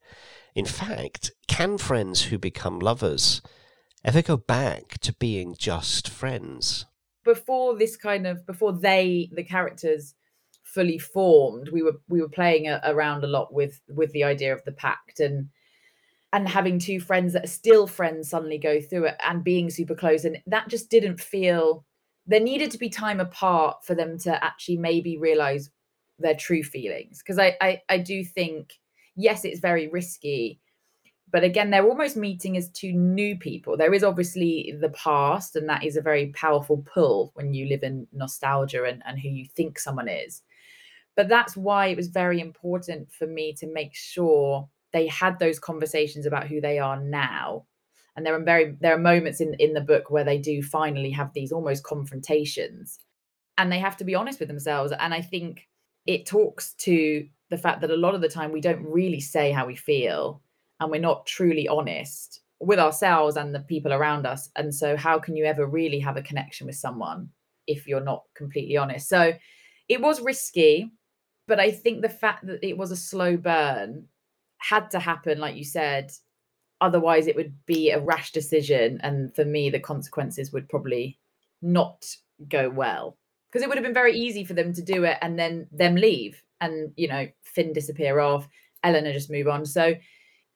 In 0.57 0.67
fact, 0.67 1.31
can 1.47 1.79
friends 1.79 2.23
who 2.23 2.39
become 2.39 2.81
lovers 2.81 3.41
ever 4.05 4.21
go 4.21 4.37
back 4.37 4.99
to 5.03 5.13
being 5.13 5.55
just 5.57 6.09
friends? 6.09 6.87
Before 7.23 7.79
this 7.79 7.97
kind 7.97 8.27
of, 8.27 8.45
before 8.45 8.73
they, 8.73 9.31
the 9.33 9.45
characters, 9.45 10.17
fully 10.75 10.99
formed, 10.99 11.69
we 11.71 11.83
were 11.83 12.01
we 12.09 12.21
were 12.21 12.29
playing 12.29 12.69
a, 12.69 12.81
around 12.85 13.25
a 13.25 13.29
lot 13.29 13.55
with 13.55 13.81
with 13.89 14.13
the 14.13 14.25
idea 14.25 14.53
of 14.53 14.65
the 14.65 14.73
pact 14.73 15.21
and 15.21 15.49
and 16.33 16.49
having 16.49 16.81
two 16.81 16.99
friends 16.99 17.33
that 17.33 17.45
are 17.45 17.49
still 17.49 17.87
friends 17.87 18.29
suddenly 18.29 18.59
go 18.59 18.81
through 18.81 19.05
it 19.05 19.17
and 19.25 19.45
being 19.45 19.71
super 19.71 19.95
close. 19.95 20.25
And 20.25 20.39
that 20.49 20.69
just 20.69 20.91
didn't 20.91 21.21
feel 21.21 21.85
there 22.27 22.41
needed 22.41 22.73
to 22.73 22.79
be 22.79 22.89
time 22.89 23.21
apart 23.21 23.85
for 23.85 23.95
them 23.95 24.19
to 24.19 24.45
actually 24.45 24.79
maybe 24.79 25.17
realize 25.17 25.71
their 26.19 26.35
true 26.35 26.65
feelings. 26.65 27.19
Because 27.19 27.39
I, 27.39 27.57
I 27.61 27.83
i 27.89 27.99
do 27.99 28.25
think 28.25 28.75
yes 29.17 29.45
it's 29.45 29.61
very 29.61 29.89
risky 29.89 30.61
but 31.31 31.45
again 31.45 31.71
they're 31.71 31.87
almost 31.87 32.17
meeting 32.17 32.57
as 32.57 32.69
two 32.71 32.93
new 32.93 33.37
people. 33.39 33.77
There 33.77 33.95
is 33.95 34.05
obviously 34.05 34.75
the 34.81 34.91
past 34.91 35.55
and 35.57 35.69
that 35.69 35.85
is 35.85 35.97
a 35.97 36.03
very 36.03 36.29
powerful 36.29 36.85
pull 36.93 37.31
when 37.35 37.55
you 37.55 37.69
live 37.69 37.83
in 37.85 38.07
nostalgia 38.13 38.85
and, 38.85 39.03
and 39.07 39.21
who 39.21 39.29
you 39.29 39.47
think 39.47 39.79
someone 39.79 40.09
is 40.09 40.43
but 41.17 41.29
that's 41.29 41.57
why 41.57 41.87
it 41.87 41.97
was 41.97 42.09
very 42.09 42.41
important 42.41 43.13
for 43.13 43.27
me 43.27 43.53
to 43.55 43.67
make 43.67 43.95
sure 43.95 44.69
they 44.93 45.07
had 45.07 45.39
those 45.39 45.59
conversations 45.59 46.27
about 46.27 46.47
who 46.47 46.61
they 46.61 46.79
are 46.79 47.01
now 47.01 47.65
and 48.17 48.25
there 48.25 48.35
are 48.35 48.43
very 48.43 48.77
there 48.81 48.95
are 48.95 48.99
moments 48.99 49.41
in 49.41 49.55
in 49.55 49.75
the 49.75 49.81
book 49.81 50.11
where 50.11 50.25
they 50.25 50.39
do 50.39 50.63
finally 50.63 51.11
have 51.11 51.33
these 51.33 51.53
almost 51.53 51.83
confrontations 51.85 52.99
and 53.59 53.71
they 53.71 53.79
have 53.79 53.97
to 53.97 54.05
be 54.05 54.15
honest 54.15 54.39
with 54.39 54.49
themselves 54.49 54.93
and 54.99 55.15
i 55.15 55.21
think 55.21 55.69
it 56.07 56.27
talks 56.27 56.75
to 56.75 57.27
the 57.51 57.59
fact 57.59 57.81
that 57.81 57.91
a 57.91 57.97
lot 57.97 58.15
of 58.15 58.21
the 58.21 58.29
time 58.29 58.53
we 58.53 58.61
don't 58.61 58.85
really 58.85 59.21
say 59.21 59.53
how 59.53 59.67
we 59.67 59.77
feel 59.77 60.43
and 60.81 60.91
we're 60.91 61.01
not 61.01 61.27
truly 61.27 61.69
honest 61.69 62.41
with 62.61 62.79
ourselves 62.79 63.37
and 63.37 63.55
the 63.55 63.61
people 63.61 63.93
around 63.93 64.27
us. 64.27 64.51
And 64.57 64.75
so, 64.75 64.97
how 64.97 65.19
can 65.19 65.37
you 65.37 65.45
ever 65.45 65.67
really 65.67 66.01
have 66.01 66.17
a 66.17 66.23
connection 66.23 66.67
with 66.67 66.77
someone 66.77 67.31
if 67.67 67.87
you're 67.87 68.01
not 68.01 68.25
completely 68.35 68.77
honest? 68.77 69.09
So, 69.09 69.33
it 69.89 70.01
was 70.01 70.21
risky, 70.21 70.91
but 71.47 71.61
I 71.61 71.71
think 71.71 72.03
the 72.03 72.09
fact 72.09 72.47
that 72.47 72.67
it 72.67 72.77
was 72.77 72.91
a 72.91 72.97
slow 72.97 73.37
burn 73.37 74.07
had 74.59 74.91
to 74.93 74.99
happen, 74.99 75.39
like 75.39 75.57
you 75.57 75.65
said. 75.65 76.13
Otherwise, 76.81 77.27
it 77.27 77.37
would 77.37 77.55
be 77.67 77.91
a 77.91 78.01
rash 78.01 78.33
decision. 78.33 79.01
And 79.03 79.35
for 79.35 79.45
me, 79.45 79.71
the 79.71 79.81
consequences 79.81 80.53
would 80.53 80.69
probably 80.69 81.19
not 81.63 82.05
go 82.49 82.69
well 82.69 83.17
because 83.51 83.63
it 83.63 83.69
would 83.69 83.79
have 83.79 83.85
been 83.85 83.95
very 83.95 84.17
easy 84.17 84.45
for 84.45 84.55
them 84.55 84.73
to 84.73 84.83
do 84.83 85.05
it 85.05 85.17
and 85.23 85.39
then 85.39 85.67
them 85.73 85.95
leave 85.95 86.43
and 86.61 86.93
you 86.97 87.09
know 87.09 87.27
finn 87.43 87.73
disappear 87.73 88.19
off 88.19 88.49
eleanor 88.83 89.13
just 89.13 89.31
move 89.31 89.47
on 89.47 89.65
so 89.65 89.95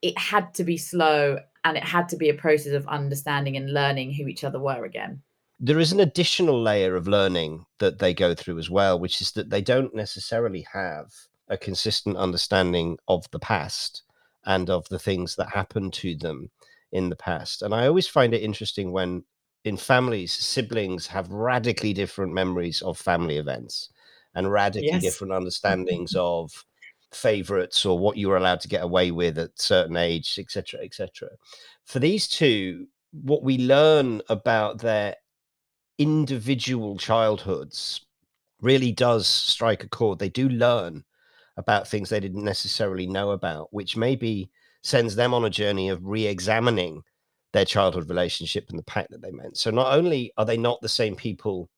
it 0.02 0.18
had 0.18 0.52
to 0.52 0.64
be 0.64 0.76
slow 0.76 1.38
and 1.64 1.76
it 1.76 1.85
had 1.85 2.09
to 2.09 2.16
be 2.16 2.28
a 2.28 2.35
process 2.35 2.73
of 2.73 2.87
understanding 2.88 3.57
and 3.57 3.73
learning 3.73 4.12
who 4.12 4.26
each 4.26 4.45
other 4.45 4.59
were 4.59 4.85
again 4.85 5.23
there 5.60 5.78
is 5.78 5.92
an 5.92 6.00
additional 6.00 6.60
layer 6.60 6.94
of 6.94 7.08
learning 7.08 7.66
that 7.78 7.98
they 7.98 8.14
go 8.14 8.34
through 8.34 8.58
as 8.58 8.70
well 8.70 8.98
which 8.98 9.20
is 9.20 9.32
that 9.32 9.50
they 9.50 9.62
don't 9.62 9.94
necessarily 9.94 10.66
have 10.72 11.12
a 11.48 11.56
consistent 11.56 12.16
understanding 12.16 12.98
of 13.08 13.28
the 13.30 13.38
past 13.38 14.02
and 14.44 14.70
of 14.70 14.88
the 14.88 14.98
things 14.98 15.36
that 15.36 15.50
happened 15.50 15.92
to 15.92 16.14
them 16.16 16.50
in 16.92 17.08
the 17.08 17.16
past 17.16 17.62
and 17.62 17.74
i 17.74 17.86
always 17.86 18.06
find 18.06 18.32
it 18.32 18.42
interesting 18.42 18.92
when 18.92 19.24
in 19.64 19.76
families, 19.76 20.32
siblings 20.32 21.06
have 21.06 21.30
radically 21.30 21.92
different 21.92 22.32
memories 22.32 22.82
of 22.82 22.98
family 22.98 23.36
events 23.36 23.90
and 24.34 24.50
radically 24.50 24.88
yes. 24.88 25.02
different 25.02 25.30
mm-hmm. 25.30 25.38
understandings 25.38 26.14
of 26.16 26.64
favorites 27.12 27.84
or 27.84 27.98
what 27.98 28.16
you 28.16 28.28
were 28.28 28.36
allowed 28.36 28.60
to 28.60 28.68
get 28.68 28.82
away 28.82 29.10
with 29.10 29.38
at 29.38 29.60
certain 29.60 29.96
age, 29.96 30.36
etc., 30.38 30.80
etc. 30.82 31.28
For 31.84 31.98
these 31.98 32.28
two, 32.28 32.86
what 33.12 33.42
we 33.42 33.58
learn 33.58 34.22
about 34.28 34.78
their 34.78 35.16
individual 35.98 36.96
childhoods 36.96 38.06
really 38.60 38.92
does 38.92 39.26
strike 39.26 39.84
a 39.84 39.88
chord. 39.88 40.18
They 40.18 40.28
do 40.28 40.48
learn 40.48 41.04
about 41.56 41.88
things 41.88 42.08
they 42.08 42.20
didn't 42.20 42.44
necessarily 42.44 43.06
know 43.06 43.32
about, 43.32 43.72
which 43.72 43.96
maybe 43.96 44.50
sends 44.82 45.16
them 45.16 45.34
on 45.34 45.44
a 45.44 45.50
journey 45.50 45.88
of 45.88 46.04
re-examining 46.04 47.02
their 47.52 47.64
childhood 47.64 48.08
relationship 48.08 48.66
and 48.70 48.78
the 48.78 48.84
pact 48.84 49.10
that 49.10 49.22
they 49.22 49.32
meant. 49.32 49.56
So 49.56 49.70
not 49.70 49.92
only 49.92 50.32
are 50.36 50.44
they 50.44 50.56
not 50.56 50.80
the 50.80 50.88
same 50.88 51.16
people 51.16 51.68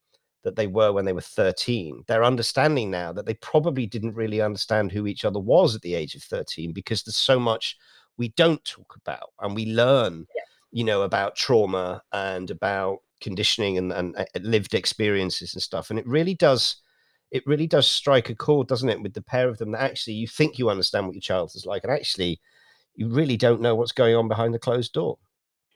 that 0.42 0.56
they 0.56 0.66
were 0.66 0.92
when 0.92 1.04
they 1.04 1.12
were 1.12 1.20
13, 1.20 2.04
they're 2.06 2.24
understanding 2.24 2.90
now 2.90 3.12
that 3.12 3.26
they 3.26 3.34
probably 3.34 3.86
didn't 3.86 4.14
really 4.14 4.40
understand 4.40 4.90
who 4.90 5.06
each 5.06 5.24
other 5.24 5.40
was 5.40 5.74
at 5.74 5.82
the 5.82 5.94
age 5.94 6.14
of 6.14 6.22
13 6.22 6.72
because 6.72 7.02
there's 7.02 7.16
so 7.16 7.38
much 7.38 7.76
we 8.16 8.28
don't 8.30 8.62
talk 8.64 8.96
about 9.04 9.30
and 9.40 9.54
we 9.54 9.66
learn, 9.66 10.26
yeah. 10.34 10.42
you 10.72 10.84
know, 10.84 11.02
about 11.02 11.36
trauma 11.36 12.02
and 12.12 12.50
about 12.50 12.98
conditioning 13.20 13.78
and, 13.78 13.92
and 13.92 14.16
uh, 14.16 14.24
lived 14.40 14.74
experiences 14.74 15.54
and 15.54 15.62
stuff. 15.62 15.90
And 15.90 15.98
it 15.98 16.06
really 16.06 16.34
does 16.34 16.76
it 17.30 17.46
really 17.46 17.68
does 17.68 17.86
strike 17.86 18.28
a 18.28 18.34
chord, 18.34 18.66
doesn't 18.66 18.88
it, 18.88 19.00
with 19.00 19.14
the 19.14 19.22
pair 19.22 19.48
of 19.48 19.58
them 19.58 19.70
that 19.70 19.82
actually 19.82 20.14
you 20.14 20.26
think 20.26 20.58
you 20.58 20.68
understand 20.68 21.06
what 21.06 21.14
your 21.14 21.20
child 21.20 21.52
is 21.54 21.64
like, 21.64 21.84
and 21.84 21.92
actually 21.92 22.40
you 22.96 23.08
really 23.08 23.36
don't 23.36 23.60
know 23.60 23.76
what's 23.76 23.92
going 23.92 24.16
on 24.16 24.26
behind 24.26 24.52
the 24.52 24.58
closed 24.58 24.92
door. 24.92 25.18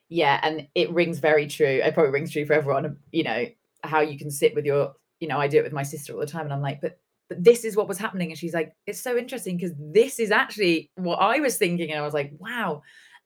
Yeah 0.08 0.38
and 0.42 0.68
it 0.74 0.92
rings 0.92 1.18
very 1.18 1.46
true. 1.46 1.80
It 1.82 1.94
probably 1.94 2.12
rings 2.12 2.32
true 2.32 2.44
for 2.44 2.52
everyone 2.52 2.96
you 3.12 3.24
know 3.24 3.46
how 3.84 4.00
you 4.00 4.18
can 4.18 4.30
sit 4.30 4.54
with 4.54 4.64
your 4.64 4.94
you 5.20 5.28
know 5.28 5.38
i 5.38 5.46
do 5.46 5.58
it 5.58 5.64
with 5.64 5.72
my 5.72 5.82
sister 5.82 6.12
all 6.12 6.20
the 6.20 6.26
time 6.26 6.44
and 6.44 6.52
i'm 6.52 6.62
like 6.62 6.80
but 6.80 6.98
but 7.28 7.42
this 7.42 7.64
is 7.64 7.76
what 7.76 7.88
was 7.88 7.98
happening 7.98 8.30
and 8.30 8.38
she's 8.38 8.54
like 8.54 8.74
it's 8.86 9.00
so 9.00 9.16
interesting 9.16 9.56
because 9.56 9.72
this 9.78 10.18
is 10.18 10.30
actually 10.30 10.90
what 10.96 11.16
i 11.16 11.38
was 11.38 11.56
thinking 11.56 11.90
and 11.90 12.00
i 12.00 12.02
was 12.02 12.14
like 12.14 12.32
wow. 12.38 12.82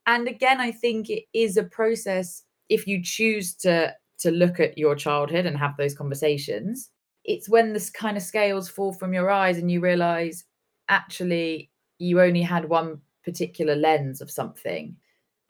And 0.07 0.27
again 0.27 0.61
i 0.61 0.71
think 0.71 1.11
it 1.11 1.25
is 1.35 1.57
a 1.57 1.65
process 1.65 2.43
if 2.69 2.87
you 2.87 3.03
choose 3.03 3.55
to 3.57 3.95
to 4.19 4.31
look 4.31 4.61
at 4.61 4.77
your 4.77 4.95
childhood 4.95 5.47
and 5.47 5.57
have 5.57 5.77
those 5.77 5.95
conversations 5.95 6.91
it's 7.29 7.49
when 7.49 7.75
this 7.75 7.91
kind 7.91 8.17
of 8.17 8.23
scales 8.23 8.71
fall 8.71 8.91
from 8.91 9.13
your 9.13 9.31
eyes 9.31 9.59
and 9.59 9.71
you 9.71 9.81
realize 9.81 10.45
actually 10.89 11.71
you 11.99 12.21
only 12.23 12.41
had 12.41 12.69
one 12.69 13.03
particular 13.23 13.77
lens 13.77 14.23
of 14.23 14.31
something. 14.31 14.97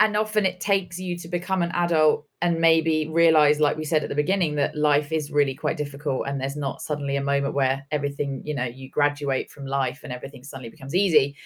And 0.01 0.17
often 0.17 0.45
it 0.45 0.61
takes 0.61 0.99
you 0.99 1.17
to 1.19 1.29
become 1.29 1.63
an 1.63 1.71
adult 1.73 2.27
and 2.43 2.61
maybe 2.61 3.09
realize 3.09 3.61
like 3.61 3.77
we 3.77 3.85
said 3.85 4.03
at 4.03 4.09
the 4.09 4.15
beginning 4.17 4.57
that 4.57 4.77
life 4.77 5.13
is 5.13 5.31
really 5.31 5.55
quite 5.55 5.77
difficult 5.77 6.27
and 6.27 6.41
there's 6.41 6.57
not 6.57 6.83
suddenly 6.83 7.17
a 7.17 7.23
moment 7.23 7.55
where 7.55 7.87
everything 7.93 8.43
you 8.45 8.55
know 8.55 8.65
you 8.65 8.91
graduate 8.91 9.51
from 9.51 9.65
life 9.65 10.01
and 10.03 10.13
everything 10.13 10.43
suddenly 10.43 10.71
becomes 10.71 10.97
easy. 10.97 11.37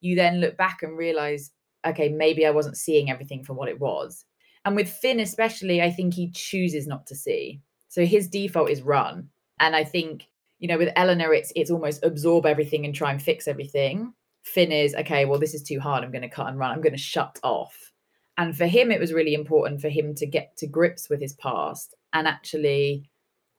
You 0.00 0.14
then 0.14 0.40
look 0.40 0.56
back 0.56 0.82
and 0.82 0.96
realize 0.96 1.50
okay 1.86 2.10
maybe 2.10 2.44
i 2.44 2.50
wasn't 2.50 2.76
seeing 2.76 3.10
everything 3.10 3.42
for 3.42 3.54
what 3.54 3.68
it 3.68 3.80
was 3.80 4.26
and 4.64 4.76
with 4.76 4.88
finn 4.88 5.20
especially 5.20 5.80
i 5.82 5.90
think 5.90 6.14
he 6.14 6.30
chooses 6.30 6.86
not 6.86 7.06
to 7.06 7.14
see. 7.14 7.60
So 7.88 8.04
his 8.04 8.28
default 8.28 8.70
is 8.70 8.82
run. 8.82 9.28
And 9.58 9.74
i 9.76 9.84
think 9.84 10.26
you 10.58 10.68
know 10.68 10.78
with 10.78 10.92
eleanor 10.96 11.32
it's 11.34 11.52
it's 11.56 11.70
almost 11.70 12.04
absorb 12.04 12.46
everything 12.46 12.84
and 12.84 12.94
try 12.94 13.10
and 13.10 13.22
fix 13.22 13.48
everything. 13.48 14.12
Finn 14.42 14.72
is 14.72 14.94
okay 14.94 15.24
well 15.24 15.38
this 15.40 15.54
is 15.54 15.62
too 15.62 15.80
hard. 15.80 16.04
I'm 16.04 16.12
going 16.12 16.22
to 16.22 16.28
cut 16.28 16.48
and 16.48 16.58
run. 16.58 16.70
I'm 16.70 16.80
going 16.80 16.92
to 16.92 16.98
shut 16.98 17.38
off. 17.42 17.92
And 18.38 18.56
for 18.56 18.66
him, 18.66 18.90
it 18.90 19.00
was 19.00 19.12
really 19.12 19.34
important 19.34 19.82
for 19.82 19.90
him 19.90 20.14
to 20.14 20.26
get 20.26 20.56
to 20.58 20.66
grips 20.66 21.10
with 21.10 21.20
his 21.20 21.34
past 21.34 21.94
and 22.14 22.26
actually 22.26 23.10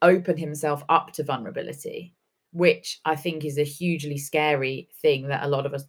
open 0.02 0.38
himself 0.38 0.84
up 0.90 1.12
to 1.14 1.24
vulnerability. 1.24 2.16
which 2.54 3.00
I 3.06 3.16
think 3.16 3.46
is 3.46 3.58
a 3.58 3.64
hugely 3.64 4.18
scary 4.18 4.90
thing 5.02 5.28
that 5.30 5.44
a 5.44 5.48
lot 5.48 5.66
of 5.66 5.74
us 5.74 5.86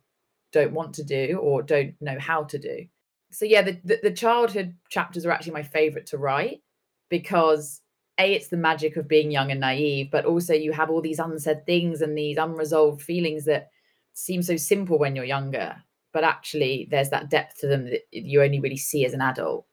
don't 0.53 0.73
want 0.73 0.95
to 0.95 1.05
do 1.05 1.39
or 1.43 1.63
don't 1.63 1.95
know 2.01 2.19
how 2.19 2.45
to 2.45 2.59
do. 2.59 2.87
So 3.33 3.45
yeah, 3.45 3.63
the, 3.63 3.81
the, 3.85 3.99
the 4.03 4.11
childhood 4.11 4.75
chapters 4.91 5.27
are 5.27 5.31
actually 5.31 5.55
my 5.55 5.63
favorite 5.63 6.07
to 6.07 6.19
write 6.19 6.63
because 7.09 7.81
a 8.19 8.35
it's 8.35 8.49
the 8.49 8.57
magic 8.57 8.97
of 8.97 9.09
being 9.09 9.31
young 9.31 9.51
and 9.51 9.61
naive, 9.61 10.11
but 10.11 10.25
also 10.25 10.55
you 10.55 10.73
have 10.73 10.91
all 10.91 11.01
these 11.01 11.19
unsaid 11.19 11.65
things 11.67 12.03
and 12.03 12.17
these 12.17 12.37
unresolved 12.37 13.03
feelings 13.03 13.45
that 13.47 13.71
seem 14.13 14.43
so 14.43 14.57
simple 14.57 14.99
when 14.99 15.17
you're 15.17 15.25
younger, 15.25 15.77
but 16.13 16.25
actually 16.25 16.89
there's 16.91 17.11
that 17.11 17.31
depth 17.31 17.61
to 17.61 17.67
them 17.67 17.87
that 17.87 18.03
you 18.11 18.43
only 18.43 18.61
really 18.61 18.77
see 18.77 19.05
as 19.05 19.15
an 19.15 19.21
adult. 19.23 19.67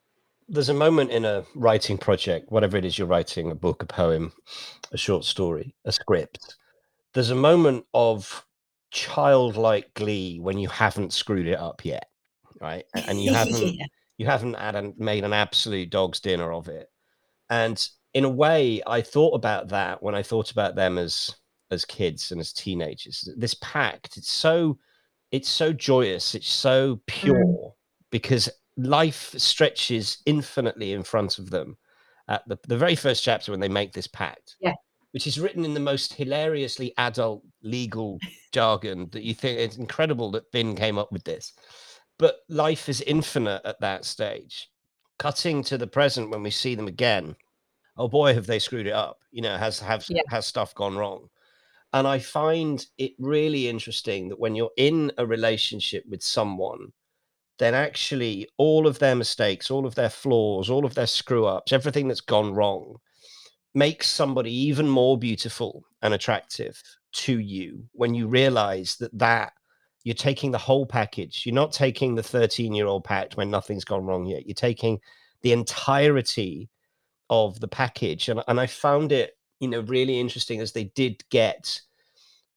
There's 0.47 0.69
a 0.69 0.73
moment 0.73 1.11
in 1.11 1.25
a 1.25 1.43
writing 1.53 1.97
project, 1.97 2.51
whatever 2.51 2.77
it 2.77 2.85
is 2.85 2.97
you're 2.97 3.07
writing, 3.07 3.51
a 3.51 3.55
book, 3.55 3.83
a 3.83 3.85
poem, 3.85 4.31
a 4.91 4.97
short 4.97 5.23
story, 5.23 5.75
a 5.85 5.91
script. 5.91 6.55
There's 7.13 7.29
a 7.29 7.35
moment 7.35 7.85
of 7.93 8.45
childlike 8.91 9.93
glee 9.93 10.39
when 10.39 10.57
you 10.57 10.67
haven't 10.69 11.13
screwed 11.13 11.47
it 11.47 11.59
up 11.59 11.85
yet, 11.85 12.08
right? 12.61 12.85
And 12.93 13.21
you 13.21 13.33
haven't 13.33 13.73
yeah. 13.73 13.85
you 14.17 14.25
haven't 14.25 14.55
had 14.55 14.75
a, 14.75 14.93
made 14.97 15.23
an 15.23 15.33
absolute 15.33 15.89
dog's 15.89 16.19
dinner 16.19 16.51
of 16.51 16.67
it. 16.67 16.89
And 17.49 17.85
in 18.13 18.25
a 18.25 18.29
way, 18.29 18.81
I 18.85 19.01
thought 19.01 19.35
about 19.35 19.69
that 19.69 20.01
when 20.01 20.15
I 20.15 20.23
thought 20.23 20.51
about 20.51 20.75
them 20.75 20.97
as 20.97 21.35
as 21.71 21.85
kids 21.85 22.31
and 22.31 22.41
as 22.41 22.53
teenagers. 22.53 23.29
This 23.37 23.55
pact, 23.55 24.17
it's 24.17 24.31
so 24.31 24.77
it's 25.31 25.49
so 25.49 25.71
joyous, 25.71 26.35
it's 26.35 26.49
so 26.49 26.95
mm. 26.95 26.99
pure 27.05 27.45
mm. 27.45 27.71
because 28.11 28.49
life 28.77 29.33
stretches 29.37 30.19
infinitely 30.25 30.93
in 30.93 31.03
front 31.03 31.39
of 31.39 31.49
them. 31.49 31.77
At 32.27 32.47
the, 32.47 32.59
the 32.67 32.77
very 32.77 32.95
first 32.95 33.23
chapter 33.23 33.51
when 33.51 33.59
they 33.59 33.69
make 33.69 33.91
this 33.93 34.07
pact. 34.07 34.55
Yeah. 34.61 34.73
Which 35.11 35.25
is 35.25 35.39
written 35.39 35.65
in 35.65 35.73
the 35.73 35.79
most 35.79 36.13
hilariously 36.13 36.93
adult 36.97 37.43
legal 37.63 38.19
jargon 38.51 39.09
that 39.11 39.23
you 39.23 39.33
think 39.33 39.59
it's 39.59 39.77
incredible 39.77 40.29
that 40.31 40.51
Finn 40.51 40.75
came 40.75 40.99
up 40.99 41.11
with 41.11 41.23
this. 41.23 41.53
But 42.19 42.41
life 42.49 42.88
is 42.89 43.01
infinite 43.01 43.61
at 43.65 43.79
that 43.79 44.05
stage. 44.05 44.69
Cutting 45.17 45.63
to 45.63 45.77
the 45.77 45.88
present 45.88 46.29
when 46.29 46.43
we 46.43 46.51
see 46.51 46.75
them 46.75 46.88
again, 46.88 47.35
oh 47.97 48.07
boy, 48.07 48.33
have 48.35 48.45
they 48.45 48.59
screwed 48.59 48.88
it 48.88 48.93
up? 48.93 49.19
You 49.31 49.41
know, 49.41 49.57
has 49.57 49.79
have 49.79 50.05
yeah. 50.09 50.21
has 50.29 50.45
stuff 50.45 50.75
gone 50.75 50.95
wrong? 50.95 51.29
And 51.91 52.07
I 52.07 52.19
find 52.19 52.85
it 52.97 53.13
really 53.17 53.67
interesting 53.67 54.29
that 54.29 54.39
when 54.39 54.53
you're 54.53 54.71
in 54.77 55.11
a 55.17 55.25
relationship 55.25 56.03
with 56.07 56.21
someone, 56.21 56.91
then 57.57 57.73
actually 57.73 58.47
all 58.57 58.85
of 58.85 58.99
their 58.99 59.15
mistakes, 59.15 59.71
all 59.71 59.88
of 59.88 59.95
their 59.95 60.09
flaws, 60.09 60.69
all 60.69 60.85
of 60.85 60.93
their 60.93 61.07
screw 61.07 61.45
ups, 61.45 61.73
everything 61.73 62.07
that's 62.07 62.21
gone 62.21 62.53
wrong 62.53 62.97
makes 63.73 64.09
somebody 64.09 64.51
even 64.51 64.88
more 64.88 65.17
beautiful 65.17 65.83
and 66.01 66.13
attractive 66.13 66.81
to 67.11 67.39
you 67.39 67.85
when 67.93 68.13
you 68.13 68.27
realize 68.27 68.97
that 68.97 69.17
that 69.17 69.53
you're 70.03 70.15
taking 70.15 70.51
the 70.51 70.58
whole 70.58 70.86
package. 70.86 71.46
You're 71.46 71.56
not 71.56 71.72
taking 71.72 72.15
the 72.15 72.24
13 72.24 72.74
year 72.74 72.88
old 72.88 73.03
pact 73.03 73.38
when 73.38 73.51
nothing's 73.51 73.86
gone 73.86 74.06
wrong 74.06 74.25
yet. 74.25 74.46
You're 74.46 74.56
taking 74.56 75.00
the 75.41 75.51
entirety 75.51 76.70
of 77.29 77.60
the 77.60 77.68
package. 77.68 78.29
And, 78.29 78.44
and 78.48 78.60
I 78.60 78.68
found 78.68 79.12
it 79.12 79.38
you 79.60 79.68
know 79.68 79.82
really 79.82 80.20
interesting 80.20 80.62
as 80.62 80.72
they 80.72 80.86
did 80.86 81.24
get 81.29 81.82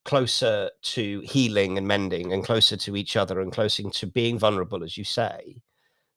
closer 0.05 0.71
to 0.83 1.21
healing 1.21 1.79
and 1.79 1.87
mending 1.87 2.33
and 2.33 2.45
closer 2.45 2.77
to 2.77 2.97
each 2.97 3.17
other 3.17 3.41
and 3.41 3.53
closer 3.53 3.89
to 3.89 4.07
being 4.07 4.39
vulnerable 4.39 4.83
as 4.83 4.97
you 4.99 5.05
say 5.05 5.57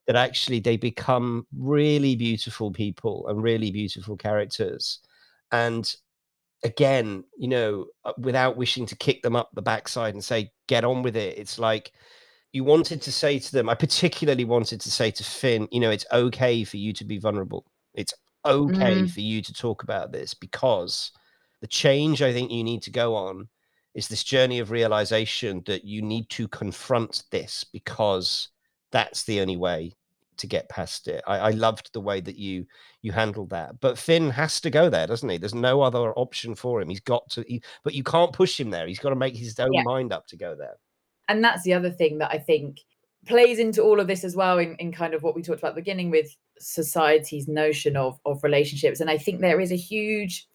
that 0.07 0.15
actually 0.15 0.59
they 0.59 0.77
become 0.77 1.45
really 1.55 2.15
beautiful 2.15 2.71
people 2.71 3.27
and 3.27 3.43
really 3.43 3.71
beautiful 3.71 4.17
characters 4.17 4.99
and 5.51 5.95
again 6.63 7.23
you 7.37 7.47
know 7.47 7.85
uh, 8.05 8.13
without 8.17 8.57
wishing 8.57 8.85
to 8.85 8.95
kick 8.95 9.21
them 9.21 9.35
up 9.35 9.49
the 9.53 9.61
backside 9.61 10.13
and 10.13 10.23
say 10.23 10.51
get 10.67 10.83
on 10.83 11.03
with 11.03 11.15
it. 11.15 11.37
It's 11.37 11.59
like 11.59 11.91
you 12.51 12.63
wanted 12.63 13.01
to 13.01 13.11
say 13.11 13.37
to 13.37 13.51
them 13.51 13.67
i 13.67 13.75
particularly 13.75 14.45
wanted 14.45 14.79
to 14.79 14.89
say 14.89 15.11
to 15.11 15.23
finn 15.25 15.67
you 15.71 15.79
know 15.81 15.91
it's 15.91 16.05
okay 16.13 16.63
for 16.63 16.77
you 16.77 16.93
to 16.93 17.05
be 17.05 17.17
vulnerable. 17.17 17.65
It's 17.93 18.13
okay 18.45 19.01
mm. 19.01 19.11
for 19.11 19.21
you 19.21 19.41
to 19.41 19.53
talk 19.53 19.83
about 19.83 20.11
this 20.11 20.33
because 20.33 21.11
the 21.61 21.67
change 21.67 22.21
I 22.21 22.31
think 22.31 22.51
you 22.51 22.63
need 22.63 22.83
to 22.83 22.91
go 22.91 23.15
on 23.15 23.47
is 23.95 24.07
this 24.07 24.23
journey 24.23 24.59
of 24.59 24.71
realization 24.71 25.63
that 25.65 25.85
you 25.85 26.01
need 26.01 26.29
to 26.29 26.47
confront 26.49 27.23
this 27.31 27.63
because 27.63 28.49
that's 28.91 29.23
the 29.23 29.39
only 29.39 29.57
way 29.57 29.93
to 30.37 30.47
get 30.47 30.69
past 30.69 31.07
it. 31.07 31.23
I, 31.27 31.37
I, 31.37 31.49
loved 31.51 31.91
the 31.93 32.01
way 32.01 32.21
that 32.21 32.37
you 32.37 32.65
you 33.01 33.11
handled 33.11 33.49
that. 33.51 33.79
But 33.79 33.97
Finn 33.97 34.29
has 34.29 34.59
to 34.61 34.69
go 34.69 34.89
there, 34.89 35.07
doesn't 35.07 35.29
he? 35.29 35.37
There's 35.37 35.55
no 35.55 35.81
other 35.81 36.11
option 36.13 36.55
for 36.55 36.81
him. 36.81 36.89
He's 36.89 36.99
got 36.99 37.29
to, 37.31 37.43
he, 37.47 37.61
but 37.83 37.93
you 37.93 38.03
can't 38.03 38.33
push 38.33 38.59
him 38.59 38.69
there. 38.69 38.87
He's 38.87 38.99
got 38.99 39.09
to 39.09 39.15
make 39.15 39.35
his 39.35 39.59
own 39.59 39.73
yeah. 39.73 39.83
mind 39.83 40.13
up 40.13 40.27
to 40.27 40.37
go 40.37 40.55
there. 40.55 40.75
And 41.27 41.43
that's 41.43 41.63
the 41.63 41.73
other 41.73 41.91
thing 41.91 42.19
that 42.19 42.31
I 42.31 42.37
think 42.37 42.79
plays 43.25 43.59
into 43.59 43.81
all 43.81 43.99
of 43.99 44.07
this 44.07 44.23
as 44.23 44.35
well 44.35 44.59
in, 44.59 44.75
in 44.75 44.91
kind 44.91 45.13
of 45.13 45.23
what 45.23 45.35
we 45.35 45.41
talked 45.41 45.59
about 45.59 45.69
at 45.69 45.75
the 45.75 45.81
beginning 45.81 46.11
with 46.11 46.35
society's 46.59 47.47
notion 47.47 47.97
of 47.97 48.19
of 48.25 48.43
relationships 48.43 48.99
and 48.99 49.09
i 49.09 49.17
think 49.17 49.41
there 49.41 49.59
is 49.59 49.71
a 49.71 49.75
huge 49.75 50.47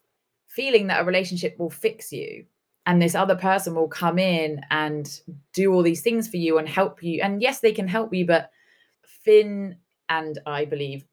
feeling 0.47 0.87
that 0.87 1.03
a 1.03 1.05
relationship 1.05 1.59
will 1.59 1.71
fix 1.71 2.13
you 2.13 2.45
and 2.87 3.01
this 3.01 3.15
other 3.15 3.37
person 3.37 3.75
will 3.75 3.89
come 3.89 4.19
in 4.19 4.61
and 4.71 5.21
do 5.53 5.73
all 5.73 5.83
these 5.83 6.01
things 6.01 6.27
for 6.27 6.39
you 6.39 6.59
and 6.59 6.69
help 6.69 7.03
you 7.03 7.21
and 7.23 7.43
yes 7.43 7.61
they 7.61 7.73
can 7.73 7.87
help 7.87 8.15
you 8.15 8.25
but 8.25 8.51
finn 9.25 9.77
and 10.09 10.39
i 10.47 10.65
believe 10.65 11.05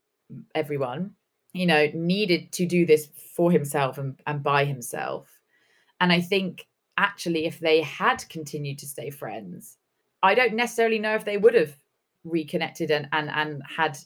everyone 0.56 1.12
you 1.54 1.66
know 1.66 1.88
needed 1.94 2.52
to 2.52 2.66
do 2.66 2.86
this 2.86 3.08
for 3.36 3.52
himself 3.52 3.98
and, 3.98 4.20
and 4.26 4.44
by 4.44 4.66
himself 4.66 5.40
and 6.00 6.12
i 6.12 6.22
think 6.22 6.68
actually 6.98 7.46
if 7.46 7.60
they 7.60 7.82
had 7.82 8.28
continued 8.30 8.78
to 8.80 8.86
stay 8.86 9.10
friends 9.10 9.78
I 10.24 10.36
don't 10.36 10.56
necessarily 10.56 11.00
know 11.00 11.16
if 11.16 11.26
they 11.26 11.38
would 11.38 11.54
have 11.54 11.76
reconnected 12.24 12.92
and 12.92 13.08
and 13.12 13.30
and 13.30 13.62
had 13.78 13.98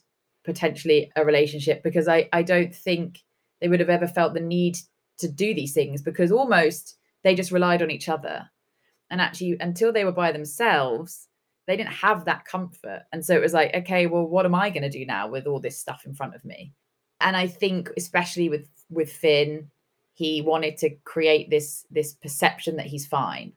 potentially 0.44 1.12
a 1.16 1.26
relationship 1.26 1.84
because 1.84 2.08
I 2.08 2.30
I 2.34 2.44
don't 2.44 2.76
think 2.76 3.20
they 3.60 3.68
would 3.68 3.80
have 3.80 3.90
ever 3.90 4.08
felt 4.08 4.34
the 4.34 4.40
need 4.40 4.78
to 5.20 5.28
do 5.28 5.54
these 5.54 5.74
things 5.74 6.02
because 6.02 6.32
almost 6.32 6.98
they 7.24 7.36
just 7.36 7.52
relied 7.52 7.82
on 7.82 7.92
each 7.92 8.10
other. 8.10 8.50
And 9.10 9.22
actually 9.22 9.58
until 9.60 9.92
they 9.92 10.06
were 10.06 10.12
by 10.12 10.32
themselves, 10.32 11.28
they 11.68 11.78
didn't 11.78 11.94
have 11.94 12.26
that 12.26 12.46
comfort. 12.46 13.04
And 13.14 13.24
so 13.24 13.36
it 13.36 13.42
was 13.42 13.54
like, 13.54 13.74
okay, 13.74 14.08
well, 14.08 14.26
what 14.26 14.46
am 14.46 14.56
I 14.56 14.70
going 14.70 14.84
to 14.84 14.90
do 14.90 15.06
now 15.06 15.28
with 15.28 15.46
all 15.46 15.60
this 15.60 15.80
stuff 15.80 16.04
in 16.06 16.14
front 16.14 16.36
of 16.36 16.44
me? 16.44 16.74
And 17.20 17.38
I 17.38 17.48
think 17.48 17.90
especially 17.98 18.50
with 18.50 18.68
with 18.90 19.12
Finn, 19.12 19.70
he 20.14 20.42
wanted 20.42 20.78
to 20.78 20.90
create 21.04 21.50
this 21.50 21.86
this 21.90 22.14
perception 22.14 22.76
that 22.78 22.86
he's 22.86 23.08
fine 23.08 23.54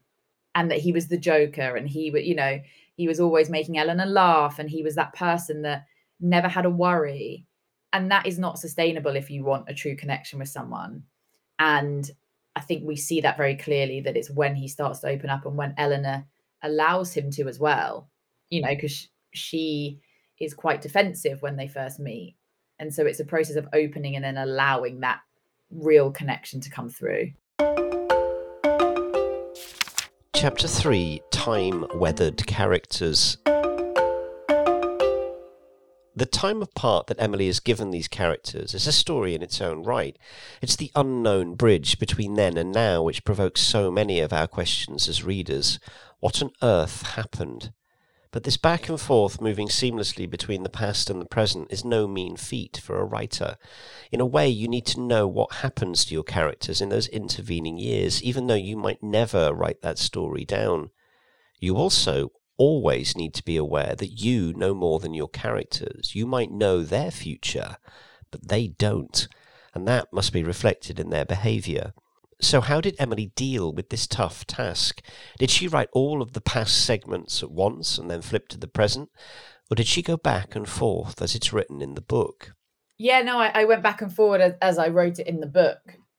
and 0.55 0.71
that 0.71 0.79
he 0.79 0.93
was 0.93 1.09
the 1.09 1.19
joker 1.19 1.77
and 1.77 1.89
he 1.89 2.11
would 2.11 2.25
you 2.25 2.35
know 2.35 2.61
he 2.97 3.09
was 3.09 3.21
always 3.21 3.51
making 3.51 3.77
eleanor 3.77 4.07
laugh 4.07 4.59
and 4.59 4.71
he 4.71 4.83
was 4.83 4.95
that 4.95 5.15
person 5.15 5.63
that 5.63 5.85
never 6.21 6.49
had 6.49 6.65
a 6.65 6.71
worry 6.71 7.47
and 7.93 8.11
that 8.11 8.27
is 8.27 8.39
not 8.39 8.59
sustainable 8.59 9.17
if 9.17 9.31
you 9.31 9.45
want 9.45 9.69
a 9.69 9.75
true 9.75 9.97
connection 9.97 10.39
with 10.39 10.49
someone 10.49 11.03
and 11.59 12.11
i 12.57 12.61
think 12.61 12.85
we 12.85 12.97
see 12.97 13.21
that 13.21 13.37
very 13.37 13.57
clearly 13.57 14.01
that 14.01 14.17
it's 14.17 14.31
when 14.31 14.55
he 14.55 14.69
starts 14.69 15.01
to 15.01 15.09
open 15.09 15.31
up 15.31 15.45
and 15.45 15.57
when 15.57 15.75
eleanor 15.77 16.25
allows 16.65 17.15
him 17.15 17.31
to 17.31 17.47
as 17.47 17.59
well 17.59 18.11
you 18.51 18.61
know 18.61 18.75
because 18.75 19.09
she 19.33 20.01
is 20.41 20.55
quite 20.55 20.83
defensive 20.83 21.41
when 21.43 21.57
they 21.57 21.69
first 21.69 22.01
meet 22.01 22.37
and 22.81 22.93
so 22.93 23.07
it's 23.07 23.21
a 23.21 23.25
process 23.25 23.57
of 23.57 23.69
opening 23.73 24.17
and 24.17 24.25
then 24.25 24.37
allowing 24.37 25.01
that 25.01 25.21
real 25.71 26.11
connection 26.11 26.61
to 26.61 26.71
come 26.71 26.89
through 26.89 27.31
Chapter 30.45 30.69
3 30.69 31.23
Time 31.31 31.87
Weathered 31.95 32.47
Characters. 32.47 33.39
The 36.17 36.27
time 36.31 36.61
apart 36.61 37.07
that 37.07 37.19
Emily 37.19 37.47
has 37.47 37.61
given 37.61 37.91
these 37.91 38.09
characters 38.09 38.75
is 38.75 38.87
a 38.87 38.93
story 38.93 39.35
in 39.35 39.43
its 39.43 39.61
own 39.63 39.85
right. 39.85 40.19
It's 40.61 40.77
the 40.77 40.91
unknown 40.95 41.55
bridge 41.55 41.99
between 41.99 42.35
then 42.35 42.59
and 42.59 42.73
now 42.73 43.03
which 43.03 43.25
provokes 43.25 43.63
so 43.63 43.91
many 43.91 44.21
of 44.21 44.35
our 44.35 44.47
questions 44.47 45.09
as 45.09 45.25
readers. 45.25 45.79
What 46.25 46.41
on 46.41 46.53
earth 46.63 47.03
happened? 47.03 47.75
But 48.31 48.45
this 48.45 48.57
back 48.57 48.89
and 48.89 48.99
forth 48.99 49.43
moving 49.43 49.69
seamlessly 49.69 50.29
between 50.29 50.63
the 50.63 50.71
past 50.71 51.11
and 51.11 51.21
the 51.21 51.27
present 51.27 51.71
is 51.71 51.85
no 51.85 52.09
mean 52.09 52.37
feat 52.37 52.81
for 52.83 52.99
a 52.99 53.05
writer. 53.05 53.59
In 54.11 54.23
a 54.23 54.27
way, 54.27 54.49
you 54.49 54.67
need 54.67 54.87
to 54.87 55.03
know 55.03 55.29
what 55.29 55.57
happens 55.57 56.03
to 56.07 56.15
your 56.15 56.23
characters 56.23 56.81
in 56.81 56.89
those 56.89 57.09
intervening 57.09 57.77
years, 57.77 58.23
even 58.23 58.47
though 58.47 58.55
you 58.55 58.75
might 58.75 59.03
never 59.03 59.53
write 59.53 59.83
that 59.83 59.99
story 59.99 60.47
down. 60.47 60.89
You 61.61 61.77
also 61.77 62.31
always 62.57 63.15
need 63.15 63.35
to 63.35 63.45
be 63.45 63.59
aware 63.59 63.95
that 63.95 64.19
you 64.19 64.55
know 64.55 64.73
more 64.73 65.01
than 65.01 65.13
your 65.13 65.29
characters. 65.29 66.15
You 66.15 66.25
might 66.25 66.51
know 66.51 66.83
their 66.83 67.11
future, 67.11 67.77
but 68.31 68.49
they 68.49 68.69
don't, 68.69 69.29
and 69.75 69.87
that 69.89 70.11
must 70.11 70.33
be 70.33 70.43
reflected 70.43 70.99
in 70.99 71.11
their 71.11 71.27
behaviour. 71.27 71.93
So, 72.41 72.61
how 72.61 72.81
did 72.81 72.97
Emily 72.99 73.33
deal 73.35 73.73
with 73.73 73.91
this 73.91 74.07
tough 74.07 74.47
task? 74.47 75.03
Did 75.39 75.51
she 75.51 75.69
write 75.69 75.89
all 75.93 76.21
of 76.21 76.33
the 76.33 76.41
past 76.41 76.85
segments 76.85 77.43
at 77.43 77.51
once 77.51 77.99
and 77.99 78.11
then 78.11 78.23
flip 78.23 78.49
to 78.49 78.59
the 78.59 78.67
present? 78.67 79.11
Or 79.71 79.75
did 79.75 79.87
she 79.87 80.03
go 80.03 80.17
back 80.17 80.55
and 80.55 80.69
forth 80.69 81.23
as 81.23 81.35
it's 81.35 81.53
written 81.53 81.81
in 81.81 81.95
the 81.95 82.01
book? 82.01 82.55
Yeah, 82.99 83.23
no, 83.23 83.39
I, 83.39 83.51
I 83.55 83.65
went 83.65 83.83
back 83.83 84.03
and 84.03 84.13
forward 84.13 84.41
as, 84.41 84.53
as 84.61 84.79
I 84.79 84.89
wrote 84.89 85.19
it 85.19 85.27
in 85.27 85.41
the 85.41 85.47
book. 85.47 85.79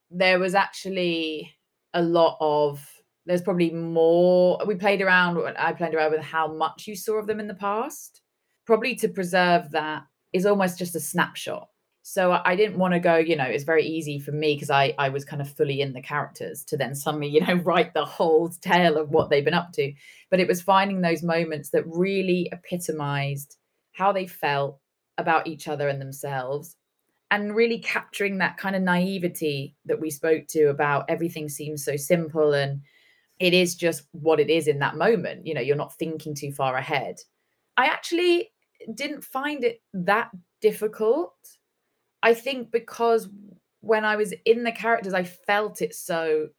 There 0.09 0.39
was 0.39 0.55
actually 0.55 1.51
a 1.93 2.01
lot 2.01 2.37
of 2.39 2.85
there's 3.25 3.41
probably 3.41 3.71
more 3.71 4.59
we 4.67 4.75
played 4.75 5.01
around 5.01 5.37
i 5.57 5.71
played 5.71 5.95
around 5.95 6.11
with 6.11 6.21
how 6.21 6.53
much 6.53 6.85
you 6.87 6.95
saw 6.95 7.15
of 7.15 7.25
them 7.25 7.39
in 7.39 7.47
the 7.47 7.55
past 7.55 8.21
probably 8.65 8.93
to 8.95 9.07
preserve 9.07 9.71
that 9.71 10.03
is 10.33 10.45
almost 10.45 10.77
just 10.77 10.95
a 10.95 10.99
snapshot 10.99 11.69
so 12.07 12.39
i 12.45 12.55
didn't 12.55 12.77
want 12.77 12.93
to 12.93 12.99
go 12.99 13.15
you 13.15 13.35
know 13.35 13.45
it's 13.45 13.63
very 13.63 13.83
easy 13.83 14.19
for 14.19 14.31
me 14.31 14.53
because 14.53 14.69
i 14.69 14.93
i 14.99 15.09
was 15.09 15.25
kind 15.25 15.41
of 15.41 15.49
fully 15.49 15.81
in 15.81 15.91
the 15.91 16.01
characters 16.01 16.63
to 16.63 16.77
then 16.77 16.93
suddenly 16.93 17.27
you 17.27 17.41
know 17.41 17.55
write 17.63 17.95
the 17.95 18.05
whole 18.05 18.47
tale 18.61 18.95
of 18.95 19.09
what 19.09 19.31
they've 19.31 19.43
been 19.43 19.55
up 19.55 19.71
to. 19.73 19.91
But 20.29 20.39
it 20.39 20.47
was 20.47 20.61
finding 20.61 21.01
those 21.01 21.23
moments 21.23 21.71
that 21.71 21.83
really 21.87 22.47
epitomized 22.51 23.57
how 23.93 24.11
they 24.11 24.27
felt 24.27 24.79
about 25.17 25.47
each 25.47 25.67
other 25.67 25.89
and 25.89 25.99
themselves 25.99 26.75
and 27.31 27.55
really 27.55 27.79
capturing 27.79 28.37
that 28.37 28.57
kind 28.57 28.75
of 28.75 28.83
naivety 28.83 29.75
that 29.85 29.99
we 29.99 30.11
spoke 30.11 30.45
to 30.49 30.65
about 30.65 31.05
everything 31.09 31.49
seems 31.49 31.83
so 31.83 31.95
simple 31.95 32.53
and 32.53 32.81
it 33.39 33.55
is 33.55 33.73
just 33.73 34.03
what 34.11 34.39
it 34.39 34.51
is 34.51 34.67
in 34.67 34.77
that 34.77 34.95
moment 34.95 35.47
you 35.47 35.55
know 35.55 35.61
you're 35.61 35.75
not 35.75 35.97
thinking 35.97 36.35
too 36.35 36.51
far 36.51 36.77
ahead. 36.77 37.15
I 37.77 37.87
actually 37.87 38.51
didn't 38.93 39.23
find 39.23 39.63
it 39.63 39.81
that 39.95 40.29
difficult 40.61 41.33
i 42.25 42.33
think 42.33 42.71
because 42.71 43.29
when 43.79 44.03
i 44.03 44.17
was 44.17 44.33
in 44.45 44.63
the 44.63 44.71
characters 44.73 45.13
i 45.13 45.23
felt 45.23 45.81
it 45.81 45.95
so 45.95 46.49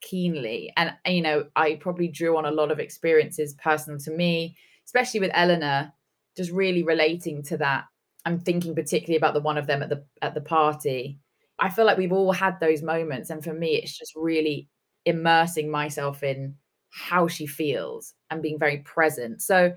keenly. 0.00 0.72
And 0.78 0.94
you 1.06 1.20
know 1.20 1.44
i 1.54 1.74
probably 1.74 2.08
drew 2.08 2.38
on 2.38 2.46
a 2.46 2.50
lot 2.50 2.70
of 2.70 2.78
experiences 2.78 3.54
personal 3.62 3.98
to 4.00 4.10
me 4.10 4.56
especially 4.86 5.20
with 5.20 5.30
eleanor 5.34 5.92
just 6.36 6.50
really 6.50 6.82
relating 6.82 7.42
to 7.44 7.56
that. 7.58 7.84
I'm 8.24 8.38
thinking 8.38 8.74
particularly 8.74 9.16
about 9.16 9.34
the 9.34 9.40
one 9.40 9.58
of 9.58 9.66
them 9.66 9.82
at 9.82 9.88
the 9.88 10.04
at 10.22 10.34
the 10.34 10.40
party. 10.40 11.18
I 11.58 11.68
feel 11.68 11.84
like 11.84 11.98
we've 11.98 12.12
all 12.12 12.32
had 12.32 12.60
those 12.60 12.82
moments. 12.82 13.30
And 13.30 13.42
for 13.44 13.52
me 13.52 13.76
it's 13.76 13.96
just 13.96 14.12
really 14.16 14.68
immersing 15.04 15.70
myself 15.70 16.22
in 16.22 16.54
how 16.90 17.28
she 17.28 17.46
feels 17.46 18.14
and 18.30 18.42
being 18.42 18.58
very 18.58 18.78
present. 18.78 19.42
So 19.42 19.72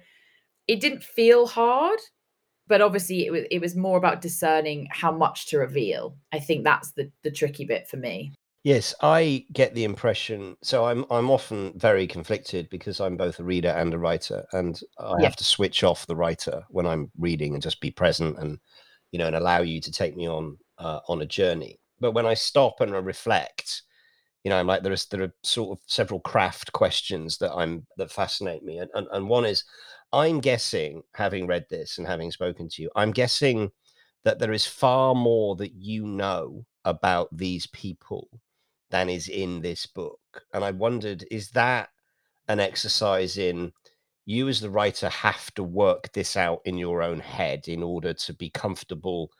it 0.67 0.79
didn't 0.79 1.03
feel 1.03 1.47
hard, 1.47 1.99
but 2.67 2.81
obviously 2.81 3.25
it 3.25 3.31
was 3.31 3.43
it 3.51 3.59
was 3.59 3.75
more 3.75 3.97
about 3.97 4.21
discerning 4.21 4.87
how 4.91 5.11
much 5.11 5.47
to 5.47 5.57
reveal. 5.57 6.15
I 6.31 6.39
think 6.39 6.63
that's 6.63 6.91
the 6.91 7.11
the 7.23 7.31
tricky 7.31 7.65
bit 7.65 7.87
for 7.87 7.97
me. 7.97 8.33
Yes, 8.63 8.95
I 9.01 9.45
get 9.51 9.75
the 9.75 9.83
impression. 9.83 10.55
So 10.63 10.85
I'm 10.85 11.05
I'm 11.11 11.29
often 11.29 11.73
very 11.75 12.07
conflicted 12.07 12.69
because 12.69 13.01
I'm 13.01 13.17
both 13.17 13.39
a 13.39 13.43
reader 13.43 13.69
and 13.69 13.93
a 13.93 13.99
writer, 13.99 14.45
and 14.53 14.79
I 14.97 15.17
yeah. 15.19 15.25
have 15.25 15.35
to 15.37 15.43
switch 15.43 15.83
off 15.83 16.07
the 16.07 16.15
writer 16.15 16.63
when 16.69 16.85
I'm 16.85 17.11
reading 17.17 17.53
and 17.53 17.61
just 17.61 17.81
be 17.81 17.91
present 17.91 18.37
and 18.39 18.59
you 19.11 19.19
know 19.19 19.27
and 19.27 19.35
allow 19.35 19.61
you 19.61 19.81
to 19.81 19.91
take 19.91 20.15
me 20.15 20.27
on 20.29 20.57
uh, 20.77 20.99
on 21.09 21.21
a 21.21 21.25
journey. 21.25 21.79
But 21.99 22.13
when 22.13 22.25
I 22.25 22.33
stop 22.35 22.79
and 22.79 22.95
I 22.95 22.99
reflect, 22.99 23.83
you 24.43 24.49
know, 24.49 24.57
I'm 24.57 24.67
like 24.67 24.83
there 24.83 24.93
is 24.93 25.05
there 25.07 25.23
are 25.23 25.33
sort 25.43 25.77
of 25.77 25.83
several 25.87 26.21
craft 26.21 26.71
questions 26.71 27.37
that 27.39 27.53
I'm 27.53 27.85
that 27.97 28.11
fascinate 28.11 28.63
me, 28.63 28.77
and, 28.77 28.89
and 28.93 29.07
and 29.11 29.27
one 29.27 29.45
is, 29.45 29.63
I'm 30.13 30.39
guessing, 30.39 31.03
having 31.15 31.47
read 31.47 31.65
this 31.69 31.97
and 31.97 32.05
having 32.05 32.31
spoken 32.31 32.69
to 32.69 32.81
you, 32.83 32.91
I'm 32.95 33.11
guessing 33.11 33.71
that 34.23 34.39
there 34.39 34.53
is 34.53 34.65
far 34.65 35.15
more 35.15 35.55
that 35.55 35.73
you 35.73 36.05
know 36.05 36.65
about 36.85 37.35
these 37.35 37.67
people 37.67 38.29
than 38.91 39.09
is 39.09 39.27
in 39.27 39.59
this 39.61 39.87
book, 39.87 40.19
and 40.53 40.63
I 40.63 40.69
wondered, 40.71 41.25
is 41.31 41.49
that 41.51 41.89
an 42.47 42.59
exercise 42.59 43.37
in 43.37 43.73
you 44.25 44.47
as 44.47 44.61
the 44.61 44.69
writer 44.69 45.09
have 45.09 45.51
to 45.55 45.63
work 45.63 46.13
this 46.13 46.37
out 46.37 46.61
in 46.65 46.77
your 46.77 47.01
own 47.01 47.19
head 47.19 47.67
in 47.67 47.81
order 47.81 48.13
to 48.13 48.33
be 48.33 48.51
comfortable 48.51 49.31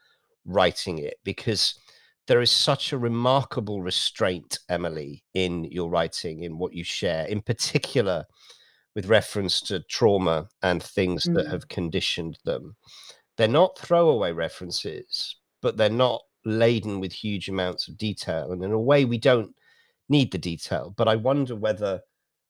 writing 0.44 0.98
it? 0.98 1.20
Because 1.22 1.78
there 2.26 2.40
is 2.40 2.50
such 2.50 2.92
a 2.92 2.98
remarkable 2.98 3.80
restraint, 3.80 4.58
Emily, 4.68 5.22
in 5.34 5.64
your 5.64 5.88
writing, 5.88 6.42
in 6.42 6.58
what 6.58 6.72
you 6.72 6.82
share, 6.82 7.26
in 7.26 7.40
particular 7.40 8.24
with 8.94 9.06
reference 9.06 9.60
to 9.62 9.80
trauma 9.80 10.48
and 10.62 10.82
things 10.82 11.24
mm. 11.24 11.34
that 11.34 11.48
have 11.48 11.68
conditioned 11.68 12.38
them. 12.44 12.76
They're 13.36 13.48
not 13.48 13.78
throwaway 13.78 14.32
references, 14.32 15.36
but 15.60 15.76
they're 15.76 15.90
not 15.90 16.22
laden 16.44 17.00
with 17.00 17.12
huge 17.12 17.48
amounts 17.48 17.88
of 17.88 17.98
detail. 17.98 18.52
And 18.52 18.62
in 18.62 18.72
a 18.72 18.78
way, 18.78 19.04
we 19.04 19.18
don't 19.18 19.54
need 20.08 20.30
the 20.30 20.38
detail. 20.38 20.94
But 20.96 21.08
I 21.08 21.16
wonder 21.16 21.56
whether 21.56 22.00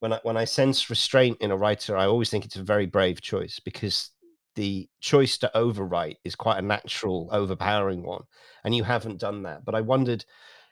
when 0.01 0.13
I 0.13 0.21
when 0.23 0.37
I 0.37 0.45
sense 0.45 0.91
restraint 0.91 1.39
in 1.41 1.51
a 1.51 1.57
writer, 1.57 1.97
I 1.97 2.07
always 2.07 2.29
think 2.29 2.45
it's 2.45 2.57
a 2.57 2.63
very 2.63 2.87
brave 2.87 3.23
choice 3.23 3.59
because 3.65 4.11
the 4.55 4.89
choice 5.01 5.39
to 5.39 5.51
overwrite 5.55 6.17
is 6.25 6.35
quite 6.35 6.59
a 6.59 6.63
natural, 6.63 7.29
overpowering 7.33 8.03
one. 8.03 8.23
And 8.65 8.75
you 8.75 8.85
haven't 8.85 9.21
done 9.21 9.43
that. 9.45 9.65
But 9.65 9.75
I 9.75 9.81
wondered, 9.81 10.25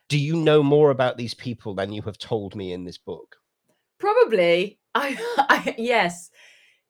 do 0.09 0.19
you 0.19 0.37
know 0.37 0.63
more 0.63 0.91
about 0.91 1.17
these 1.17 1.35
people 1.35 1.75
than 1.75 1.93
you 1.93 2.03
have 2.03 2.19
told 2.19 2.55
me 2.55 2.73
in 2.73 2.85
this 2.85 2.99
book? 2.99 3.37
Probably. 3.99 4.79
I, 4.95 5.17
I 5.39 5.75
yes. 5.79 6.31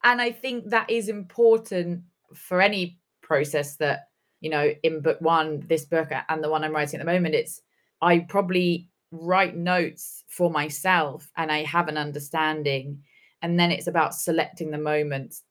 And 0.04 0.20
I 0.20 0.32
think 0.32 0.70
that 0.70 0.90
is 0.90 1.08
important 1.08 2.02
for 2.34 2.60
any 2.60 2.98
process 3.22 3.76
that, 3.76 4.08
you 4.40 4.50
know, 4.50 4.72
in 4.82 5.00
book 5.00 5.20
one, 5.20 5.64
this 5.68 5.84
book 5.84 6.10
and 6.28 6.42
the 6.42 6.50
one 6.50 6.64
I'm 6.64 6.74
writing 6.74 7.00
at 7.00 7.06
the 7.06 7.12
moment, 7.12 7.34
it's 7.34 7.60
I 8.00 8.20
probably 8.20 8.88
write 9.12 9.56
notes 9.56 10.24
for 10.28 10.50
myself 10.50 11.30
and 11.36 11.52
I 11.52 11.62
have 11.64 11.88
an 11.88 11.98
understanding. 11.98 13.02
And 13.42 13.58
then 13.58 13.70
it's 13.70 13.86
about 13.86 14.14
selecting 14.14 14.70
the 14.70 14.78
moments 14.78 15.42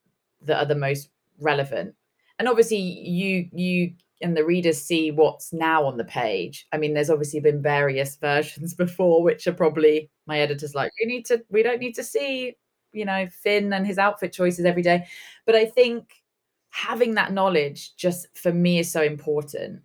that 0.41 0.57
are 0.57 0.65
the 0.65 0.75
most 0.75 1.09
relevant 1.39 1.95
and 2.41 2.49
obviously 2.49 2.77
you 2.77 3.47
you 3.53 3.93
and 4.21 4.35
the 4.35 4.45
readers 4.45 4.81
see 4.81 5.11
what's 5.11 5.51
now 5.53 5.85
on 5.85 5.97
the 5.97 6.03
page. 6.03 6.67
I 6.71 6.77
mean 6.77 6.93
there's 6.93 7.09
obviously 7.09 7.39
been 7.39 7.61
various 7.61 8.15
versions 8.21 8.73
before 8.73 9.23
which 9.23 9.47
are 9.47 9.53
probably 9.53 10.09
my 10.27 10.39
editors 10.39 10.75
like 10.75 10.91
we 10.99 11.07
need 11.07 11.25
to 11.25 11.43
we 11.49 11.63
don't 11.63 11.79
need 11.79 11.95
to 11.95 12.03
see 12.03 12.55
you 12.93 13.05
know 13.05 13.27
finn 13.31 13.73
and 13.73 13.87
his 13.87 13.97
outfit 13.97 14.33
choices 14.33 14.65
every 14.65 14.83
day. 14.83 15.05
But 15.45 15.55
i 15.55 15.65
think 15.65 16.13
having 16.69 17.15
that 17.15 17.33
knowledge 17.33 17.95
just 17.97 18.27
for 18.37 18.53
me 18.53 18.79
is 18.79 18.91
so 18.91 19.01
important. 19.01 19.81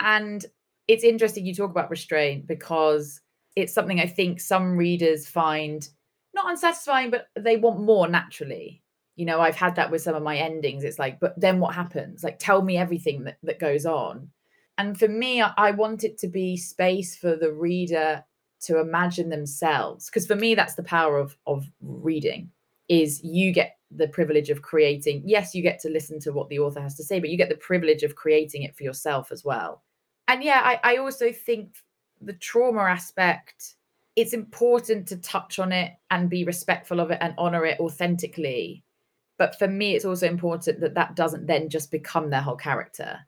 And 0.00 0.44
it's 0.88 1.04
interesting 1.04 1.46
you 1.46 1.54
talk 1.54 1.70
about 1.70 1.90
restraint 1.90 2.46
because 2.46 3.20
it's 3.56 3.72
something 3.72 4.00
i 4.00 4.06
think 4.06 4.40
some 4.40 4.76
readers 4.76 5.26
find 5.26 5.88
not 6.34 6.50
unsatisfying 6.50 7.10
but 7.10 7.28
they 7.34 7.56
want 7.56 7.80
more 7.80 8.08
naturally 8.08 8.82
you 9.16 9.24
know 9.26 9.40
i've 9.40 9.56
had 9.56 9.74
that 9.74 9.90
with 9.90 10.02
some 10.02 10.14
of 10.14 10.22
my 10.22 10.36
endings 10.36 10.84
it's 10.84 10.98
like 10.98 11.18
but 11.20 11.38
then 11.40 11.58
what 11.58 11.74
happens? 11.74 12.22
Like 12.22 12.38
tell 12.38 12.62
me 12.62 12.76
everything 12.76 13.24
that, 13.24 13.38
that 13.42 13.58
goes 13.58 13.86
on. 13.86 14.30
And 14.78 14.98
for 14.98 15.08
me 15.08 15.42
I, 15.42 15.52
I 15.56 15.70
want 15.72 16.04
it 16.04 16.18
to 16.18 16.28
be 16.28 16.56
space 16.56 17.16
for 17.16 17.34
the 17.34 17.52
reader 17.52 18.24
to 18.62 18.80
imagine 18.80 19.28
themselves 19.28 20.06
because 20.06 20.26
for 20.26 20.36
me 20.36 20.54
that's 20.54 20.74
the 20.74 20.82
power 20.82 21.18
of 21.18 21.36
of 21.46 21.66
reading 21.80 22.50
is 22.88 23.22
you 23.22 23.52
get 23.52 23.76
the 23.90 24.08
privilege 24.08 24.50
of 24.50 24.62
creating 24.62 25.22
yes 25.24 25.54
you 25.54 25.62
get 25.62 25.78
to 25.80 25.88
listen 25.88 26.18
to 26.20 26.32
what 26.32 26.48
the 26.48 26.58
author 26.58 26.80
has 26.80 26.96
to 26.96 27.04
say 27.04 27.20
but 27.20 27.30
you 27.30 27.36
get 27.36 27.48
the 27.48 27.56
privilege 27.56 28.02
of 28.02 28.16
creating 28.16 28.62
it 28.62 28.76
for 28.76 28.82
yourself 28.82 29.32
as 29.32 29.44
well. 29.44 29.82
And 30.28 30.42
yeah 30.42 30.60
i, 30.64 30.94
I 30.94 30.96
also 30.98 31.32
think 31.32 31.76
the 32.20 32.34
trauma 32.34 32.82
aspect 32.82 33.74
it's 34.16 34.32
important 34.32 35.06
to 35.08 35.18
touch 35.18 35.58
on 35.58 35.72
it 35.72 35.92
and 36.10 36.30
be 36.30 36.44
respectful 36.44 37.00
of 37.00 37.10
it 37.10 37.18
and 37.20 37.34
honor 37.36 37.66
it 37.66 37.78
authentically 37.78 38.82
but 39.38 39.58
for 39.58 39.68
me 39.68 39.94
it's 39.94 40.04
also 40.04 40.26
important 40.26 40.80
that 40.80 40.94
that 40.94 41.16
doesn't 41.16 41.46
then 41.46 41.68
just 41.68 41.90
become 41.90 42.30
their 42.30 42.40
whole 42.40 42.56
character. 42.56 43.18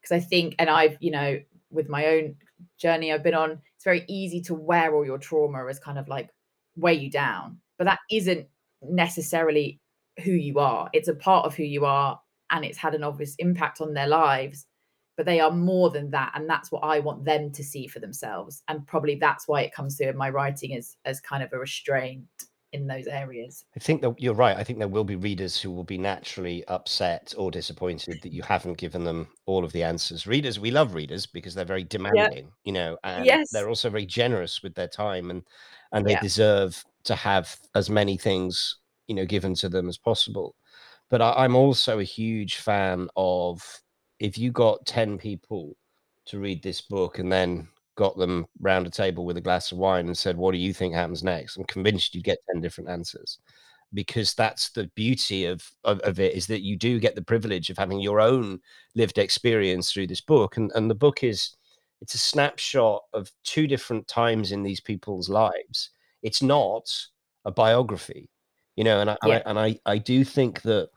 Because 0.00 0.16
i 0.16 0.20
think 0.20 0.54
and 0.58 0.68
i've 0.68 0.96
you 1.00 1.10
know 1.10 1.40
with 1.70 1.88
my 1.88 2.06
own 2.06 2.36
journey 2.78 3.12
i've 3.12 3.22
been 3.22 3.34
on 3.34 3.52
it's 3.74 3.84
very 3.84 4.04
easy 4.08 4.40
to 4.42 4.54
wear 4.54 4.94
all 4.94 5.04
your 5.04 5.18
trauma 5.18 5.66
as 5.66 5.78
kind 5.78 5.98
of 5.98 6.08
like 6.08 6.30
weigh 6.76 6.94
you 6.94 7.10
down. 7.10 7.58
But 7.78 7.84
that 7.84 8.00
isn't 8.10 8.46
necessarily 8.82 9.80
who 10.22 10.32
you 10.32 10.58
are. 10.58 10.88
It's 10.92 11.08
a 11.08 11.14
part 11.14 11.46
of 11.46 11.54
who 11.54 11.64
you 11.64 11.84
are 11.84 12.20
and 12.50 12.64
it's 12.64 12.78
had 12.78 12.94
an 12.94 13.02
obvious 13.02 13.34
impact 13.36 13.80
on 13.80 13.94
their 13.94 14.06
lives 14.06 14.66
but 15.16 15.26
they 15.26 15.40
are 15.40 15.50
more 15.50 15.90
than 15.90 16.10
that 16.10 16.32
and 16.34 16.48
that's 16.48 16.72
what 16.72 16.82
i 16.82 16.98
want 16.98 17.24
them 17.24 17.50
to 17.52 17.62
see 17.62 17.86
for 17.86 18.00
themselves. 18.00 18.62
And 18.68 18.86
probably 18.86 19.14
that's 19.14 19.46
why 19.46 19.62
it 19.62 19.74
comes 19.74 19.96
through 19.96 20.08
in 20.08 20.16
my 20.16 20.30
writing 20.30 20.74
as 20.74 20.96
as 21.04 21.20
kind 21.20 21.42
of 21.42 21.52
a 21.52 21.58
restraint 21.58 22.26
in 22.74 22.86
those 22.86 23.06
areas. 23.06 23.64
I 23.76 23.80
think 23.80 24.02
that 24.02 24.14
you're 24.18 24.34
right. 24.34 24.56
I 24.56 24.64
think 24.64 24.78
there 24.78 24.88
will 24.88 25.04
be 25.04 25.16
readers 25.16 25.60
who 25.60 25.70
will 25.70 25.84
be 25.84 25.96
naturally 25.96 26.64
upset 26.66 27.32
or 27.38 27.50
disappointed 27.50 28.18
that 28.22 28.32
you 28.32 28.42
haven't 28.42 28.78
given 28.78 29.04
them 29.04 29.28
all 29.46 29.64
of 29.64 29.72
the 29.72 29.82
answers. 29.82 30.26
Readers, 30.26 30.58
we 30.58 30.70
love 30.70 30.94
readers 30.94 31.24
because 31.24 31.54
they're 31.54 31.64
very 31.64 31.84
demanding, 31.84 32.50
you 32.64 32.72
know, 32.72 32.98
and 33.04 33.24
yes. 33.24 33.50
they're 33.50 33.68
also 33.68 33.88
very 33.88 34.06
generous 34.06 34.62
with 34.62 34.74
their 34.74 34.88
time 34.88 35.30
and 35.30 35.42
and 35.92 36.04
they 36.04 36.12
yeah. 36.12 36.20
deserve 36.20 36.84
to 37.04 37.14
have 37.14 37.56
as 37.76 37.88
many 37.88 38.16
things, 38.16 38.78
you 39.06 39.14
know, 39.14 39.24
given 39.24 39.54
to 39.54 39.68
them 39.68 39.88
as 39.88 39.96
possible. 39.96 40.56
But 41.08 41.22
I, 41.22 41.44
I'm 41.44 41.54
also 41.54 42.00
a 42.00 42.04
huge 42.04 42.56
fan 42.56 43.08
of 43.16 43.62
if 44.18 44.36
you 44.36 44.50
got 44.50 44.84
10 44.86 45.18
people 45.18 45.76
to 46.26 46.40
read 46.40 46.62
this 46.62 46.80
book 46.80 47.18
and 47.20 47.30
then 47.30 47.68
got 47.96 48.16
them 48.16 48.46
round 48.60 48.86
a 48.86 48.90
table 48.90 49.24
with 49.24 49.36
a 49.36 49.40
glass 49.42 49.72
of 49.72 49.78
wine 49.78 50.06
and 50.06 50.16
said, 50.16 50.36
What 50.36 50.52
do 50.52 50.58
you 50.58 50.72
think 50.72 50.94
happens 50.94 51.22
next? 51.22 51.56
I'm 51.56 51.64
convinced 51.64 52.14
you'd 52.14 52.24
get 52.24 52.38
10 52.52 52.60
different 52.60 52.90
answers 52.90 53.38
because 53.92 54.34
that's 54.34 54.70
the 54.70 54.90
beauty 54.96 55.46
of, 55.46 55.68
of, 55.84 56.00
of, 56.00 56.18
it 56.18 56.34
is 56.34 56.46
that 56.48 56.62
you 56.62 56.76
do 56.76 56.98
get 56.98 57.14
the 57.14 57.22
privilege 57.22 57.70
of 57.70 57.78
having 57.78 58.00
your 58.00 58.20
own 58.20 58.58
lived 58.96 59.18
experience 59.18 59.92
through 59.92 60.08
this 60.08 60.20
book. 60.20 60.56
And, 60.56 60.72
and 60.74 60.90
the 60.90 60.96
book 60.96 61.22
is 61.22 61.56
it's 62.00 62.14
a 62.14 62.18
snapshot 62.18 63.02
of 63.12 63.30
two 63.44 63.66
different 63.66 64.08
times 64.08 64.52
in 64.52 64.62
these 64.62 64.80
people's 64.80 65.28
lives. 65.28 65.90
It's 66.22 66.42
not 66.42 66.90
a 67.44 67.52
biography, 67.52 68.28
you 68.76 68.84
know. 68.84 69.00
And 69.00 69.10
I, 69.10 69.16
Yeah. 69.24 69.42
and, 69.46 69.58
I 69.58 69.70
and 69.70 69.80
I 69.86 69.92
I 69.94 69.98
do 69.98 70.24
think 70.24 70.62
that 70.62 70.90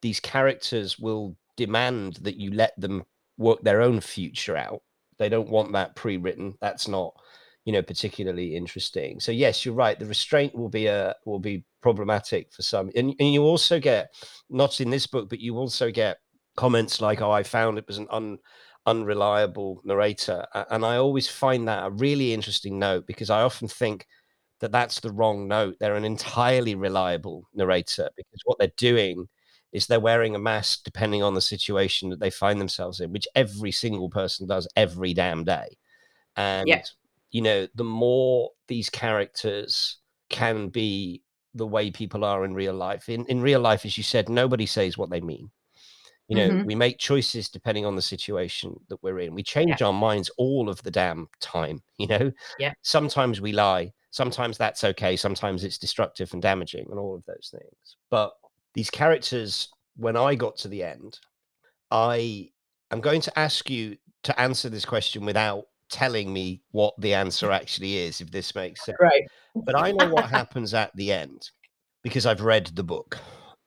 these 0.00 0.20
characters 0.20 0.98
will 0.98 1.36
demand 1.56 2.16
that 2.22 2.36
you 2.36 2.52
let 2.52 2.78
them 2.80 3.04
work 3.36 3.60
their 3.62 3.82
own 3.82 4.00
future 4.00 4.56
out. 4.56 4.82
They 5.18 5.28
don't 5.28 5.48
want 5.50 5.72
that 5.72 5.96
pre-written. 5.96 6.54
That's 6.60 6.88
not, 6.88 7.14
you 7.64 7.72
know, 7.72 7.82
particularly 7.82 8.56
interesting. 8.56 9.20
So 9.20 9.32
yes, 9.32 9.64
you're 9.64 9.74
right. 9.74 9.98
The 9.98 10.06
restraint 10.06 10.54
will 10.54 10.68
be 10.68 10.86
a 10.86 11.14
will 11.26 11.38
be 11.40 11.64
problematic 11.82 12.52
for 12.52 12.62
some, 12.62 12.90
and 12.96 13.14
and 13.18 13.32
you 13.32 13.42
also 13.42 13.80
get 13.80 14.10
not 14.50 14.80
in 14.80 14.90
this 14.90 15.06
book, 15.06 15.28
but 15.28 15.40
you 15.40 15.56
also 15.56 15.90
get 15.90 16.18
comments 16.56 17.00
like, 17.00 17.20
"Oh, 17.20 17.30
I 17.30 17.42
found 17.42 17.78
it 17.78 17.86
was 17.88 17.98
an 17.98 18.06
un." 18.10 18.38
unreliable 18.86 19.82
narrator 19.84 20.46
and 20.70 20.82
i 20.82 20.96
always 20.96 21.28
find 21.28 21.68
that 21.68 21.84
a 21.86 21.90
really 21.90 22.32
interesting 22.32 22.78
note 22.78 23.06
because 23.06 23.28
i 23.28 23.42
often 23.42 23.68
think 23.68 24.06
that 24.60 24.72
that's 24.72 25.00
the 25.00 25.12
wrong 25.12 25.46
note 25.46 25.76
they're 25.78 25.94
an 25.96 26.04
entirely 26.04 26.74
reliable 26.74 27.44
narrator 27.54 28.08
because 28.16 28.40
what 28.44 28.58
they're 28.58 28.72
doing 28.78 29.28
is 29.72 29.86
they're 29.86 30.00
wearing 30.00 30.34
a 30.34 30.38
mask 30.38 30.82
depending 30.84 31.22
on 31.22 31.34
the 31.34 31.40
situation 31.40 32.08
that 32.10 32.20
they 32.20 32.30
find 32.30 32.60
themselves 32.60 33.00
in 33.00 33.12
which 33.12 33.28
every 33.34 33.70
single 33.72 34.08
person 34.08 34.46
does 34.46 34.66
every 34.76 35.12
damn 35.14 35.44
day. 35.44 35.76
And 36.36 36.68
you 37.30 37.42
know 37.42 37.68
the 37.74 37.84
more 37.84 38.50
these 38.68 38.88
characters 38.90 39.98
can 40.30 40.68
be 40.68 41.22
the 41.54 41.66
way 41.66 41.90
people 41.90 42.24
are 42.24 42.44
in 42.44 42.54
real 42.54 42.74
life 42.74 43.08
in 43.08 43.26
in 43.26 43.40
real 43.40 43.60
life 43.60 43.84
as 43.84 43.96
you 43.98 44.04
said 44.04 44.28
nobody 44.28 44.64
says 44.66 44.96
what 44.96 45.10
they 45.10 45.20
mean. 45.20 45.50
You 46.28 46.36
know 46.36 46.48
Mhm. 46.50 46.64
we 46.66 46.74
make 46.74 46.98
choices 46.98 47.48
depending 47.48 47.84
on 47.86 47.96
the 47.96 48.02
situation 48.02 48.78
that 48.88 49.02
we're 49.02 49.18
in. 49.20 49.34
We 49.34 49.42
change 49.42 49.82
our 49.82 49.92
minds 49.92 50.30
all 50.38 50.68
of 50.68 50.82
the 50.82 50.90
damn 50.90 51.28
time 51.40 51.82
you 51.98 52.06
know? 52.06 52.32
Yeah. 52.58 52.72
sometimes 52.82 53.40
we 53.40 53.52
lie. 53.52 53.92
Sometimes 54.10 54.56
that's 54.56 54.84
okay. 54.84 55.16
Sometimes 55.16 55.64
it's 55.64 55.78
destructive 55.78 56.32
and 56.32 56.40
damaging 56.40 56.86
and 56.90 56.98
all 56.98 57.14
of 57.14 57.24
those 57.26 57.50
things. 57.52 57.96
But 58.10 58.32
these 58.78 58.90
characters 58.90 59.68
when 59.96 60.16
i 60.16 60.34
got 60.34 60.56
to 60.56 60.68
the 60.68 60.82
end 60.82 61.18
i 61.90 62.48
am 62.92 63.00
going 63.00 63.20
to 63.20 63.36
ask 63.38 63.68
you 63.68 63.96
to 64.22 64.40
answer 64.40 64.68
this 64.68 64.84
question 64.84 65.24
without 65.24 65.64
telling 65.90 66.32
me 66.32 66.62
what 66.70 66.94
the 67.00 67.12
answer 67.14 67.50
actually 67.50 67.96
is 67.96 68.20
if 68.20 68.30
this 68.30 68.54
makes 68.54 68.84
sense 68.84 68.98
Right. 69.00 69.24
but 69.66 69.76
I 69.76 69.92
know 69.92 70.06
what 70.08 70.30
happens 70.30 70.74
at 70.74 70.94
the 70.94 71.12
end 71.12 71.50
because 72.02 72.24
I've 72.24 72.40
read 72.40 72.66
the 72.68 72.82
book. 72.84 73.18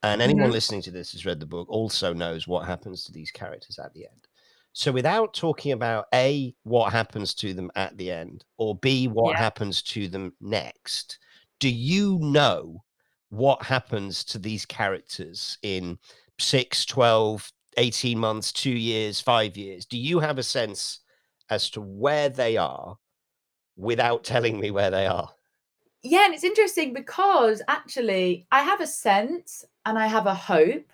And 0.03 0.21
anyone 0.21 0.49
Mhm. 0.49 0.53
listening 0.53 0.81
to 0.83 0.91
this 0.91 1.11
has 1.11 1.25
read 1.25 1.39
the 1.39 1.45
book 1.45 1.69
also 1.69 2.13
knows 2.13 2.47
what 2.47 2.65
happens 2.65 3.03
to 3.03 3.11
these 3.11 3.31
characters 3.31 3.77
at 3.77 3.93
the 3.93 4.07
end. 4.07 4.27
So 4.73 4.91
without 4.91 5.33
talking 5.35 5.73
about 5.73 6.05
A, 6.13 6.55
what 6.63 6.91
happens 6.91 7.35
to 7.35 7.53
them 7.53 7.69
at 7.75 7.97
the 7.97 8.09
end, 8.11 8.45
or 8.57 8.75
B, 8.75 9.07
what 9.07 9.33
Yeah. 9.33 9.37
happens 9.37 9.83
to 9.83 10.07
them 10.07 10.35
next, 10.41 11.19
do 11.59 11.69
you 11.69 12.17
know 12.19 12.83
what 13.31 13.63
happens 13.63 14.25
to 14.25 14.37
these 14.37 14.65
characters 14.65 15.57
in 15.63 15.97
6, 16.37 16.85
12, 16.85 17.51
18 17.77 18.19
months, 18.19 18.51
two 18.51 18.69
years, 18.69 19.21
five 19.21 19.55
years? 19.55 19.85
Do 19.85 19.97
you 19.97 20.19
have 20.19 20.37
a 20.37 20.43
sense 20.43 20.99
as 21.49 21.69
to 21.71 21.81
where 21.81 22.27
they 22.27 22.57
are 22.57 22.97
without 23.77 24.25
telling 24.25 24.59
me 24.59 24.69
where 24.69 24.91
they 24.91 25.07
are? 25.07 25.29
Yeah, 26.03 26.25
and 26.25 26.33
it's 26.33 26.43
interesting 26.43 26.93
because 26.93 27.61
actually 27.69 28.47
I 28.51 28.63
have 28.63 28.81
a 28.81 28.87
sense 28.87 29.63
and 29.85 29.97
I 29.97 30.07
have 30.07 30.25
a 30.25 30.35
hope, 30.35 30.91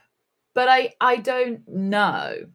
but 0.53 0.69
I 0.69 0.93
I 1.01 1.17
don't 1.17 1.67
know. 1.67 2.45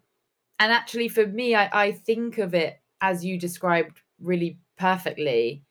And 0.61 0.73
actually 0.73 1.09
for 1.09 1.27
me, 1.27 1.57
I, 1.57 1.69
I 1.73 1.93
think 1.93 2.39
of 2.39 2.55
it 2.55 2.81
as 3.01 3.25
you 3.25 3.37
described 3.37 4.01
really 4.21 4.59
perfectly. 4.79 5.65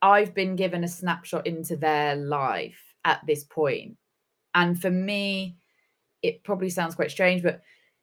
I've 0.00 0.34
been 0.34 0.56
given 0.56 0.82
a 0.82 0.88
snapshot 0.88 1.46
into 1.46 1.76
their 1.76 2.16
life 2.16 2.93
at 3.04 3.20
this 3.26 3.44
point. 3.44 3.96
And 4.54 4.80
for 4.80 4.90
me, 4.90 5.56
it 6.22 6.42
probably 6.44 6.70
sounds 6.70 6.94
quite 6.94 7.10
strange, 7.10 7.42
but 7.42 7.60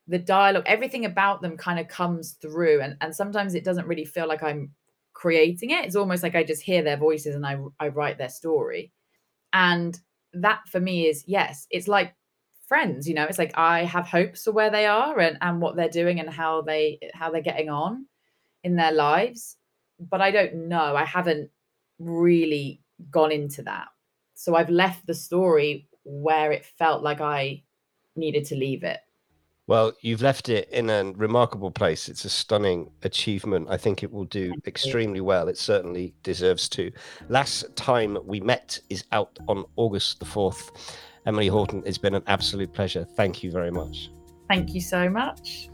the 0.08 0.20
dialogue, 0.20 0.64
everything 0.66 1.06
about 1.06 1.42
them 1.42 1.58
kind 1.58 1.80
of 1.80 1.88
comes 1.88 2.34
through. 2.34 2.82
And, 2.82 2.98
and 3.02 3.16
sometimes 3.16 3.56
it 3.56 3.64
doesn't 3.64 3.88
really 3.88 4.06
feel 4.06 4.28
like 4.28 4.44
I'm 4.44 4.72
creating 5.14 5.72
it. 5.72 5.86
It's 5.86 5.96
almost 5.96 6.24
like 6.24 6.36
I 6.36 6.44
just 6.44 6.62
hear 6.62 6.82
their 6.82 6.98
voices 6.98 7.36
and 7.36 7.46
I, 7.46 7.58
I 7.80 7.88
write 7.90 8.18
their 8.18 8.30
story. 8.30 8.92
And 9.54 9.98
that 10.34 10.62
for 10.68 10.80
me 10.80 11.08
is, 11.08 11.24
yes, 11.28 11.68
it's 11.72 11.88
like 11.88 12.16
friends, 12.68 13.08
you 13.08 13.14
know, 13.14 13.26
it's 13.26 13.38
like 13.38 13.58
I 13.58 13.84
have 13.84 14.08
hopes 14.08 14.44
for 14.44 14.52
where 14.52 14.70
they 14.70 14.86
are 14.86 15.20
and, 15.20 15.38
and 15.42 15.62
what 15.62 15.76
they're 15.76 15.90
doing 15.90 16.20
and 16.20 16.30
how 16.30 16.62
they 16.62 17.00
how 17.14 17.30
they're 17.30 17.42
getting 17.42 17.70
on 17.70 18.06
in 18.64 18.76
their 18.76 18.94
lives. 18.94 19.58
But 20.00 20.22
I 20.22 20.32
don't 20.32 20.70
know. 20.70 20.96
I 20.96 21.06
haven't 21.06 21.50
really 22.00 22.82
gone 23.10 23.32
into 23.32 23.64
that. 23.64 23.88
So 24.42 24.56
I've 24.56 24.72
left 24.72 25.06
the 25.06 25.14
story 25.14 25.88
where 26.04 26.52
it 26.52 26.66
felt 26.66 27.04
like 27.04 27.22
I 27.22 27.62
needed 28.16 28.44
to 28.46 28.56
leave 28.56 28.84
it. 28.84 28.98
Well, 29.68 29.94
you've 30.02 30.24
left 30.24 30.50
it 30.50 30.68
in 30.72 30.90
a 30.90 31.14
remarkable 31.16 31.70
place. 31.70 32.10
It's 32.10 32.26
a 32.26 32.30
stunning 32.30 32.90
achievement. 33.04 33.68
I 33.70 33.78
think 33.78 34.02
it 34.02 34.12
will 34.12 34.26
do 34.26 34.52
extremely 34.66 35.22
well. 35.22 35.48
It 35.48 35.60
certainly 35.60 36.16
deserves 36.24 36.68
to. 36.70 36.92
Last 37.30 37.76
time 37.76 38.18
we 38.26 38.40
met 38.40 38.80
is 38.90 39.04
out 39.12 39.38
on 39.48 39.64
August 39.76 40.20
the 40.20 40.26
4th. 40.26 40.72
Emily 41.28 41.48
Houghton, 41.48 41.84
it's 41.86 42.00
been 42.00 42.16
an 42.16 42.24
absolute 42.26 42.74
pleasure. 42.74 43.06
Thank 43.16 43.44
you 43.44 43.52
very 43.52 43.70
much. 43.70 44.10
Thank 44.48 44.74
you 44.74 44.82
so 44.82 45.08
much. 45.08 45.70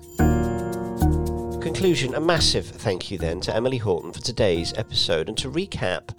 Conclusion 1.61 2.15
A 2.15 2.19
massive 2.19 2.65
thank 2.65 3.11
you 3.11 3.17
then 3.17 3.39
to 3.39 3.55
Emily 3.55 3.77
Houghton 3.77 4.11
for 4.11 4.19
today's 4.19 4.73
episode. 4.73 5.29
And 5.29 5.37
to 5.37 5.49
recap, 5.49 6.09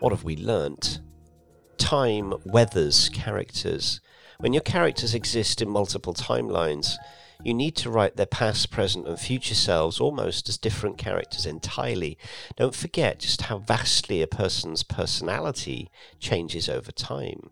what 0.00 0.12
have 0.12 0.24
we 0.24 0.36
learnt? 0.36 1.00
Time 1.78 2.34
weathers 2.44 3.08
characters. 3.10 4.00
When 4.38 4.52
your 4.52 4.62
characters 4.62 5.14
exist 5.14 5.62
in 5.62 5.68
multiple 5.68 6.14
timelines, 6.14 6.96
you 7.42 7.54
need 7.54 7.76
to 7.76 7.90
write 7.90 8.16
their 8.16 8.26
past, 8.26 8.70
present, 8.70 9.06
and 9.06 9.18
future 9.18 9.54
selves 9.54 10.00
almost 10.00 10.48
as 10.48 10.58
different 10.58 10.98
characters 10.98 11.46
entirely. 11.46 12.18
Don't 12.56 12.74
forget 12.74 13.20
just 13.20 13.42
how 13.42 13.58
vastly 13.58 14.22
a 14.22 14.26
person's 14.26 14.82
personality 14.82 15.90
changes 16.18 16.68
over 16.68 16.92
time. 16.92 17.50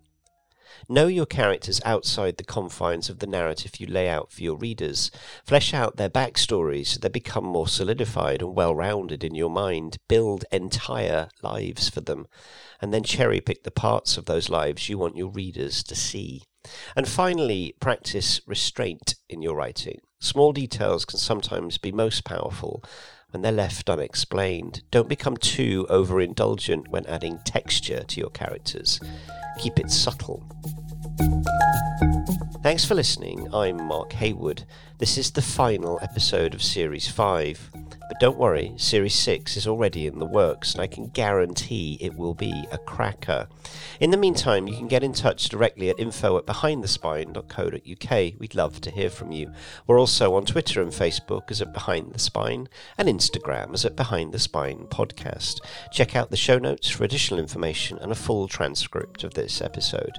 Know 0.88 1.06
your 1.06 1.26
characters 1.26 1.80
outside 1.84 2.36
the 2.36 2.44
confines 2.44 3.08
of 3.08 3.18
the 3.18 3.26
narrative 3.26 3.80
you 3.80 3.86
lay 3.86 4.08
out 4.08 4.30
for 4.30 4.42
your 4.42 4.56
readers. 4.56 5.10
Flesh 5.44 5.72
out 5.72 5.96
their 5.96 6.10
backstories 6.10 6.88
so 6.88 6.98
they 6.98 7.08
become 7.08 7.44
more 7.44 7.68
solidified 7.68 8.42
and 8.42 8.54
well 8.54 8.74
rounded 8.74 9.24
in 9.24 9.34
your 9.34 9.50
mind. 9.50 9.96
Build 10.08 10.44
entire 10.52 11.28
lives 11.42 11.88
for 11.88 12.00
them, 12.00 12.26
and 12.80 12.92
then 12.92 13.02
cherry 13.02 13.40
pick 13.40 13.64
the 13.64 13.70
parts 13.70 14.16
of 14.16 14.26
those 14.26 14.50
lives 14.50 14.88
you 14.88 14.98
want 14.98 15.16
your 15.16 15.30
readers 15.30 15.82
to 15.84 15.94
see. 15.94 16.42
And 16.96 17.08
finally, 17.08 17.74
practice 17.80 18.40
restraint 18.46 19.16
in 19.28 19.42
your 19.42 19.54
writing. 19.54 20.00
Small 20.20 20.52
details 20.52 21.04
can 21.04 21.18
sometimes 21.18 21.76
be 21.76 21.92
most 21.92 22.24
powerful 22.24 22.82
when 23.34 23.42
they're 23.42 23.50
left 23.50 23.90
unexplained. 23.90 24.82
Don't 24.92 25.08
become 25.08 25.36
too 25.36 25.86
overindulgent 25.90 26.86
when 26.88 27.04
adding 27.06 27.40
texture 27.44 28.04
to 28.04 28.20
your 28.20 28.30
characters. 28.30 29.00
Keep 29.58 29.80
it 29.80 29.90
subtle. 29.90 30.46
Thanks 32.62 32.84
for 32.84 32.94
listening. 32.94 33.52
I'm 33.52 33.82
Mark 33.82 34.12
Haywood. 34.12 34.64
This 34.98 35.18
is 35.18 35.32
the 35.32 35.42
final 35.42 35.98
episode 36.00 36.54
of 36.54 36.62
Series 36.62 37.08
5. 37.08 37.72
But 38.08 38.20
don't 38.20 38.36
worry, 38.36 38.74
Series 38.76 39.14
6 39.14 39.56
is 39.56 39.66
already 39.66 40.06
in 40.06 40.18
the 40.18 40.26
works, 40.26 40.72
and 40.72 40.82
I 40.82 40.86
can 40.86 41.08
guarantee 41.08 41.96
it 42.00 42.16
will 42.16 42.34
be 42.34 42.66
a 42.70 42.78
cracker. 42.78 43.48
In 43.98 44.10
the 44.10 44.18
meantime, 44.18 44.68
you 44.68 44.76
can 44.76 44.88
get 44.88 45.02
in 45.02 45.14
touch 45.14 45.48
directly 45.48 45.88
at 45.88 45.98
info 45.98 46.36
at 46.36 46.44
behindthespine.co.uk. 46.44 48.38
We'd 48.38 48.54
love 48.54 48.80
to 48.82 48.90
hear 48.90 49.08
from 49.08 49.32
you. 49.32 49.52
We're 49.86 49.98
also 49.98 50.34
on 50.34 50.44
Twitter 50.44 50.82
and 50.82 50.92
Facebook 50.92 51.50
as 51.50 51.62
at 51.62 51.72
Behind 51.72 52.12
the 52.12 52.18
Spine, 52.18 52.68
and 52.98 53.08
Instagram 53.08 53.72
as 53.72 53.86
at 53.86 53.96
Behind 53.96 54.32
the 54.32 54.38
Spine 54.38 54.86
Podcast. 54.90 55.60
Check 55.90 56.14
out 56.14 56.30
the 56.30 56.36
show 56.36 56.58
notes 56.58 56.90
for 56.90 57.04
additional 57.04 57.40
information 57.40 57.96
and 57.98 58.12
a 58.12 58.16
full 58.16 58.48
transcript 58.48 59.24
of 59.24 59.34
this 59.34 59.62
episode. 59.62 60.18